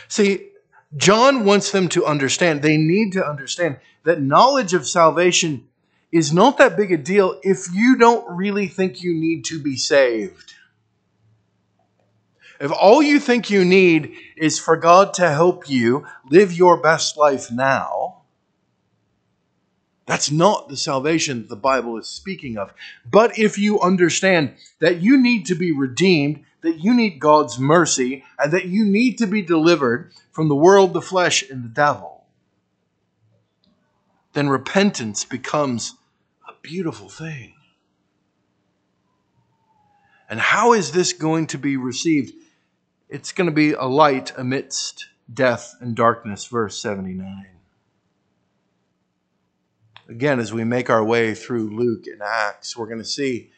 See, 0.09 0.49
John 0.95 1.43
wants 1.43 1.71
them 1.71 1.89
to 1.89 2.05
understand, 2.05 2.61
they 2.61 2.77
need 2.77 3.13
to 3.13 3.27
understand 3.27 3.77
that 4.03 4.21
knowledge 4.21 4.73
of 4.73 4.87
salvation 4.87 5.67
is 6.11 6.31
not 6.31 6.57
that 6.57 6.77
big 6.77 6.91
a 6.91 6.97
deal 6.97 7.39
if 7.43 7.67
you 7.73 7.97
don't 7.97 8.37
really 8.37 8.67
think 8.67 9.03
you 9.03 9.13
need 9.13 9.43
to 9.45 9.61
be 9.61 9.75
saved. 9.75 10.53
If 12.59 12.71
all 12.71 13.03
you 13.03 13.19
think 13.19 13.49
you 13.49 13.65
need 13.65 14.15
is 14.35 14.57
for 14.57 14.77
God 14.77 15.13
to 15.15 15.29
help 15.29 15.69
you 15.69 16.07
live 16.29 16.53
your 16.53 16.81
best 16.81 17.17
life 17.17 17.51
now, 17.51 18.21
that's 20.07 20.31
not 20.31 20.69
the 20.69 20.77
salvation 20.77 21.47
the 21.47 21.57
Bible 21.57 21.97
is 21.97 22.07
speaking 22.07 22.57
of. 22.57 22.73
But 23.09 23.37
if 23.37 23.59
you 23.59 23.79
understand 23.81 24.55
that 24.79 25.01
you 25.01 25.21
need 25.21 25.45
to 25.47 25.55
be 25.55 25.73
redeemed, 25.73 26.45
that 26.61 26.79
you 26.79 26.93
need 26.93 27.19
God's 27.19 27.59
mercy, 27.59 28.23
and 28.39 28.53
that 28.53 28.65
you 28.65 28.85
need 28.85 29.17
to 29.17 29.27
be 29.27 29.41
delivered 29.41 30.13
from 30.31 30.47
the 30.47 30.55
world, 30.55 30.93
the 30.93 31.01
flesh, 31.01 31.47
and 31.49 31.63
the 31.63 31.69
devil, 31.69 32.25
then 34.31 34.47
repentance 34.47 35.25
becomes 35.25 35.95
a 36.47 36.53
beautiful 36.61 37.09
thing. 37.09 37.53
And 40.29 40.39
how 40.39 40.71
is 40.71 40.91
this 40.91 41.11
going 41.11 41.47
to 41.47 41.57
be 41.57 41.75
received? 41.75 42.33
It's 43.09 43.33
going 43.33 43.49
to 43.49 43.53
be 43.53 43.73
a 43.73 43.85
light 43.85 44.31
amidst 44.37 45.07
death 45.33 45.75
and 45.81 45.95
darkness, 45.95 46.45
verse 46.45 46.81
79. 46.81 47.56
Again, 50.09 50.39
as 50.39 50.53
we 50.53 50.63
make 50.63 50.89
our 50.89 51.03
way 51.03 51.33
through 51.33 51.75
Luke 51.75 52.05
and 52.07 52.21
Acts, 52.21 52.77
we're 52.77 52.87
going 52.87 52.99
to 52.99 53.05
see 53.05 53.51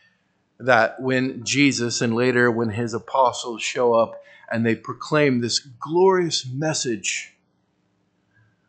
that 0.59 1.01
when 1.01 1.43
Jesus 1.43 2.01
and 2.01 2.15
later 2.15 2.51
when 2.51 2.69
his 2.69 2.93
apostles 2.93 3.61
show 3.61 3.93
up 3.93 4.21
and 4.51 4.65
they 4.65 4.75
proclaim 4.75 5.39
this 5.39 5.59
glorious 5.59 6.45
message 6.45 7.35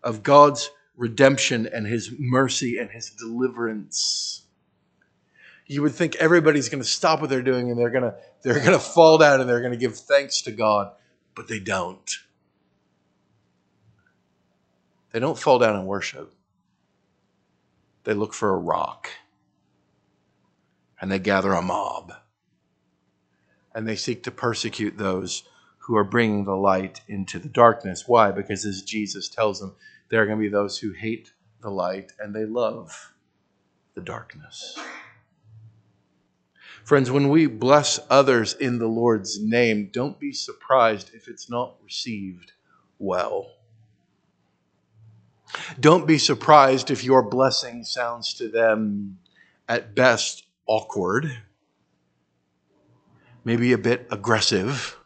of 0.02 0.22
God's 0.22 0.70
redemption 0.96 1.66
and 1.66 1.86
his 1.86 2.12
mercy 2.18 2.78
and 2.78 2.90
his 2.90 3.10
deliverance 3.10 4.40
you 5.70 5.82
would 5.82 5.94
think 5.94 6.16
everybody's 6.16 6.68
going 6.68 6.82
to 6.82 6.88
stop 6.88 7.20
what 7.20 7.30
they're 7.30 7.42
doing 7.42 7.70
and 7.70 7.78
they're 7.78 7.90
going 7.90 8.02
to 8.02 8.12
they're 8.42 8.58
going 8.58 8.72
to 8.72 8.80
fall 8.80 9.18
down 9.18 9.40
and 9.40 9.48
they're 9.48 9.60
going 9.60 9.72
to 9.72 9.78
give 9.78 9.96
thanks 9.96 10.42
to 10.42 10.50
God, 10.50 10.92
but 11.36 11.46
they 11.46 11.60
don't. 11.60 12.10
They 15.12 15.20
don't 15.20 15.38
fall 15.38 15.60
down 15.60 15.76
and 15.76 15.86
worship. 15.86 16.34
They 18.04 18.14
look 18.14 18.32
for 18.34 18.50
a 18.50 18.58
rock. 18.58 19.10
And 21.00 21.10
they 21.10 21.18
gather 21.18 21.52
a 21.52 21.62
mob. 21.62 22.12
And 23.74 23.86
they 23.86 23.96
seek 23.96 24.22
to 24.24 24.30
persecute 24.30 24.98
those 24.98 25.44
who 25.78 25.96
are 25.96 26.04
bringing 26.04 26.44
the 26.44 26.56
light 26.56 27.00
into 27.08 27.38
the 27.38 27.48
darkness. 27.48 28.04
Why? 28.06 28.30
Because 28.30 28.64
as 28.64 28.82
Jesus 28.82 29.28
tells 29.28 29.60
them, 29.60 29.74
there 30.08 30.22
are 30.22 30.26
going 30.26 30.38
to 30.38 30.42
be 30.42 30.48
those 30.48 30.78
who 30.78 30.92
hate 30.92 31.32
the 31.60 31.70
light 31.70 32.12
and 32.18 32.34
they 32.34 32.44
love 32.44 33.12
the 33.94 34.00
darkness. 34.00 34.78
Friends, 36.84 37.10
when 37.10 37.28
we 37.28 37.46
bless 37.46 38.00
others 38.08 38.54
in 38.54 38.78
the 38.78 38.88
Lord's 38.88 39.40
name, 39.40 39.90
don't 39.92 40.18
be 40.18 40.32
surprised 40.32 41.10
if 41.14 41.28
it's 41.28 41.48
not 41.48 41.76
received 41.84 42.52
well. 42.98 43.52
Don't 45.78 46.06
be 46.06 46.18
surprised 46.18 46.90
if 46.90 47.04
your 47.04 47.22
blessing 47.22 47.84
sounds 47.84 48.34
to 48.34 48.48
them 48.48 49.18
at 49.68 49.94
best 49.94 50.44
awkward, 50.66 51.30
maybe 53.44 53.72
a 53.72 53.78
bit 53.78 54.06
aggressive, 54.10 54.96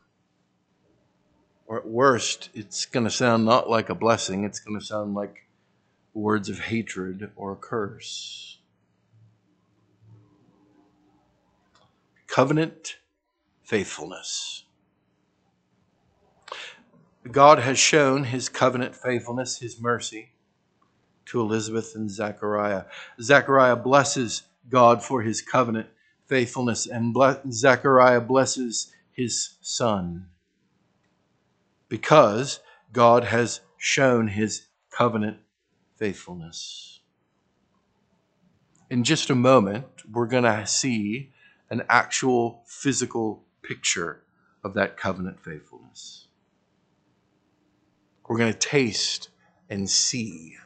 or 1.66 1.78
at 1.78 1.86
worst, 1.86 2.50
it's 2.54 2.84
going 2.86 3.04
to 3.04 3.10
sound 3.10 3.44
not 3.44 3.70
like 3.70 3.88
a 3.88 3.94
blessing, 3.94 4.44
it's 4.44 4.60
going 4.60 4.78
to 4.78 4.84
sound 4.84 5.14
like 5.14 5.46
words 6.12 6.48
of 6.48 6.58
hatred 6.60 7.30
or 7.36 7.52
a 7.52 7.56
curse. 7.56 8.54
covenant 12.34 12.96
faithfulness. 13.62 14.64
God 17.30 17.60
has 17.60 17.78
shown 17.78 18.24
his 18.24 18.48
covenant 18.48 18.96
faithfulness, 18.96 19.58
his 19.58 19.80
mercy 19.80 20.33
to 21.26 21.40
Elizabeth 21.40 21.94
and 21.94 22.10
Zechariah. 22.10 22.84
Zechariah 23.20 23.76
blesses 23.76 24.42
God 24.68 25.02
for 25.02 25.22
his 25.22 25.42
covenant 25.42 25.88
faithfulness, 26.26 26.86
and 26.86 27.14
Zechariah 27.50 28.20
blesses 28.20 28.92
his 29.12 29.56
son 29.60 30.26
because 31.88 32.60
God 32.92 33.24
has 33.24 33.60
shown 33.76 34.28
his 34.28 34.66
covenant 34.90 35.38
faithfulness. 35.96 37.00
In 38.90 39.04
just 39.04 39.30
a 39.30 39.34
moment, 39.34 39.86
we're 40.10 40.26
going 40.26 40.44
to 40.44 40.66
see 40.66 41.30
an 41.70 41.82
actual 41.88 42.62
physical 42.66 43.44
picture 43.62 44.22
of 44.62 44.74
that 44.74 44.96
covenant 44.96 45.42
faithfulness. 45.42 46.28
We're 48.28 48.38
going 48.38 48.52
to 48.52 48.58
taste 48.58 49.28
and 49.68 49.88
see 49.88 50.56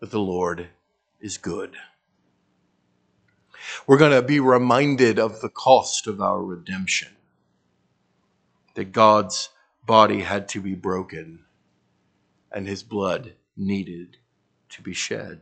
that 0.00 0.10
the 0.10 0.20
Lord 0.20 0.68
is 1.20 1.38
good. 1.38 1.76
We're 3.86 3.98
going 3.98 4.12
to 4.12 4.22
be 4.22 4.40
reminded 4.40 5.18
of 5.18 5.40
the 5.40 5.48
cost 5.48 6.06
of 6.06 6.20
our 6.20 6.42
redemption, 6.42 7.08
that 8.74 8.92
God's 8.92 9.50
body 9.86 10.20
had 10.20 10.48
to 10.50 10.60
be 10.60 10.74
broken 10.74 11.40
and 12.52 12.66
his 12.66 12.82
blood 12.82 13.34
needed 13.56 14.16
to 14.70 14.82
be 14.82 14.94
shed. 14.94 15.40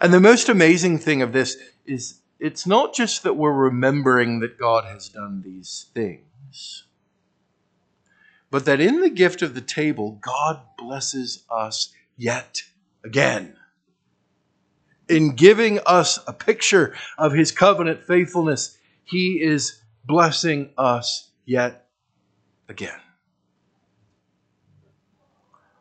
And 0.00 0.12
the 0.12 0.20
most 0.20 0.48
amazing 0.48 0.98
thing 0.98 1.22
of 1.22 1.32
this 1.32 1.56
is 1.86 2.20
it's 2.38 2.66
not 2.66 2.94
just 2.94 3.22
that 3.22 3.34
we're 3.34 3.52
remembering 3.52 4.40
that 4.40 4.58
God 4.58 4.84
has 4.84 5.08
done 5.08 5.42
these 5.44 5.86
things, 5.94 6.84
but 8.50 8.64
that 8.64 8.80
in 8.80 9.00
the 9.00 9.10
gift 9.10 9.42
of 9.42 9.54
the 9.54 9.60
table, 9.60 10.18
God 10.20 10.60
blesses 10.76 11.44
us 11.50 11.92
yet 12.22 12.62
again. 13.04 13.56
In 15.08 15.34
giving 15.34 15.80
us 15.84 16.18
a 16.26 16.32
picture 16.32 16.94
of 17.18 17.32
his 17.32 17.52
covenant 17.52 18.04
faithfulness, 18.04 18.78
he 19.04 19.40
is 19.42 19.82
blessing 20.04 20.70
us 20.78 21.30
yet 21.44 21.88
again. 22.68 23.00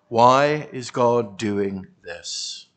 Why 0.10 0.68
is 0.74 0.92
God 0.92 1.38
doing 1.38 1.88
this? 2.04 2.68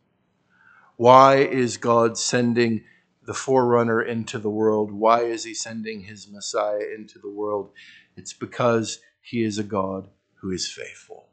Why 0.97 1.37
is 1.37 1.79
God 1.79 2.17
sending 2.19 2.85
the 3.27 3.35
forerunner 3.35 4.03
into 4.03 4.39
the 4.39 4.51
world. 4.51 4.93
Why 4.93 5.23
is 5.23 5.45
he 5.45 5.55
sending 5.55 6.01
his 6.01 6.29
Messiah 6.31 6.85
into 6.95 7.19
the 7.19 7.31
world? 7.31 7.71
It's 8.17 8.33
because 8.33 9.01
he 9.21 9.43
is 9.43 9.59
a 9.59 9.65
God 9.65 10.09
who 10.35 10.51
is 10.51 10.71
faithful. 10.71 11.29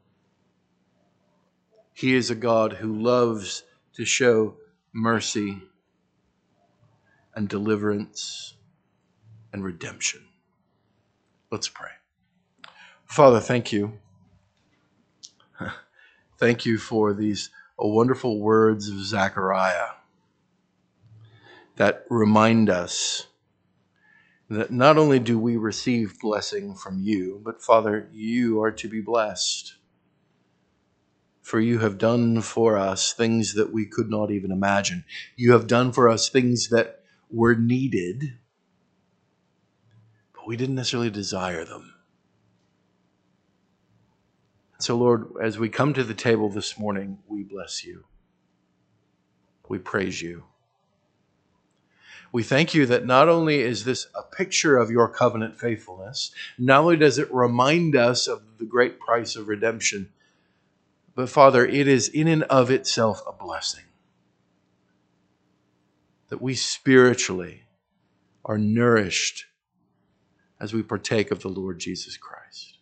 He 1.92 2.14
is 2.14 2.30
a 2.30 2.34
God 2.34 2.74
who 2.74 2.92
loves 2.92 3.64
to 3.94 4.04
show 4.04 4.56
mercy 4.92 5.62
and 7.34 7.48
deliverance 7.48 8.54
and 9.52 9.64
redemption. 9.64 10.22
Let's 11.50 11.68
pray. 11.68 11.90
Father, 13.04 13.40
thank 13.40 13.72
you. 13.72 13.98
thank 16.38 16.64
you 16.64 16.78
for 16.78 17.12
these 17.12 17.50
uh, 17.82 17.86
wonderful 17.86 18.40
words 18.40 18.88
of 18.88 19.04
Zechariah 19.04 19.90
that 21.76 22.04
remind 22.08 22.70
us 22.70 23.26
that 24.48 24.70
not 24.70 24.98
only 24.98 25.18
do 25.18 25.38
we 25.38 25.56
receive 25.56 26.18
blessing 26.20 26.74
from 26.74 27.00
you, 27.00 27.40
but 27.44 27.62
Father, 27.62 28.08
you 28.12 28.62
are 28.62 28.72
to 28.72 28.88
be 28.88 29.00
blessed. 29.00 29.74
For 31.42 31.60
you 31.60 31.80
have 31.80 31.98
done 31.98 32.40
for 32.40 32.78
us 32.78 33.12
things 33.12 33.54
that 33.54 33.72
we 33.72 33.84
could 33.84 34.08
not 34.08 34.30
even 34.30 34.52
imagine. 34.52 35.04
You 35.36 35.52
have 35.52 35.66
done 35.66 35.92
for 35.92 36.08
us 36.08 36.28
things 36.28 36.68
that 36.68 37.02
were 37.30 37.56
needed, 37.56 38.38
but 40.32 40.46
we 40.46 40.56
didn't 40.56 40.76
necessarily 40.76 41.10
desire 41.10 41.64
them. 41.64 41.94
So, 44.78 44.96
Lord, 44.96 45.32
as 45.42 45.58
we 45.58 45.68
come 45.68 45.94
to 45.94 46.04
the 46.04 46.14
table 46.14 46.48
this 46.48 46.78
morning, 46.78 47.18
we 47.28 47.42
bless 47.42 47.84
you. 47.84 48.04
We 49.68 49.78
praise 49.78 50.22
you. 50.22 50.44
We 52.32 52.42
thank 52.42 52.72
you 52.72 52.86
that 52.86 53.04
not 53.04 53.28
only 53.28 53.60
is 53.60 53.84
this 53.84 54.06
a 54.14 54.22
picture 54.22 54.76
of 54.76 54.90
your 54.90 55.08
covenant 55.08 55.58
faithfulness, 55.58 56.32
not 56.58 56.80
only 56.80 56.96
does 56.96 57.18
it 57.18 57.32
remind 57.32 57.94
us 57.94 58.26
of 58.26 58.42
the 58.58 58.64
great 58.64 58.98
price 58.98 59.36
of 59.36 59.48
redemption, 59.48 60.10
but 61.14 61.28
Father, 61.28 61.66
it 61.66 61.88
is 61.88 62.08
in 62.08 62.28
and 62.28 62.42
of 62.44 62.70
itself 62.70 63.22
a 63.26 63.32
blessing 63.32 63.84
that 66.28 66.40
we 66.40 66.54
spiritually 66.54 67.64
are 68.44 68.58
nourished 68.58 69.46
as 70.58 70.72
we 70.72 70.82
partake 70.82 71.30
of 71.30 71.42
the 71.42 71.48
Lord 71.48 71.78
Jesus 71.78 72.16
Christ. 72.16 72.78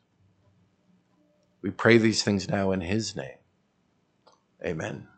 We 1.62 1.71
pray 1.71 1.99
these 1.99 2.23
things 2.23 2.49
now 2.49 2.73
in 2.73 2.81
His 2.81 3.16
name. 3.16 3.38
Amen. 4.64 5.10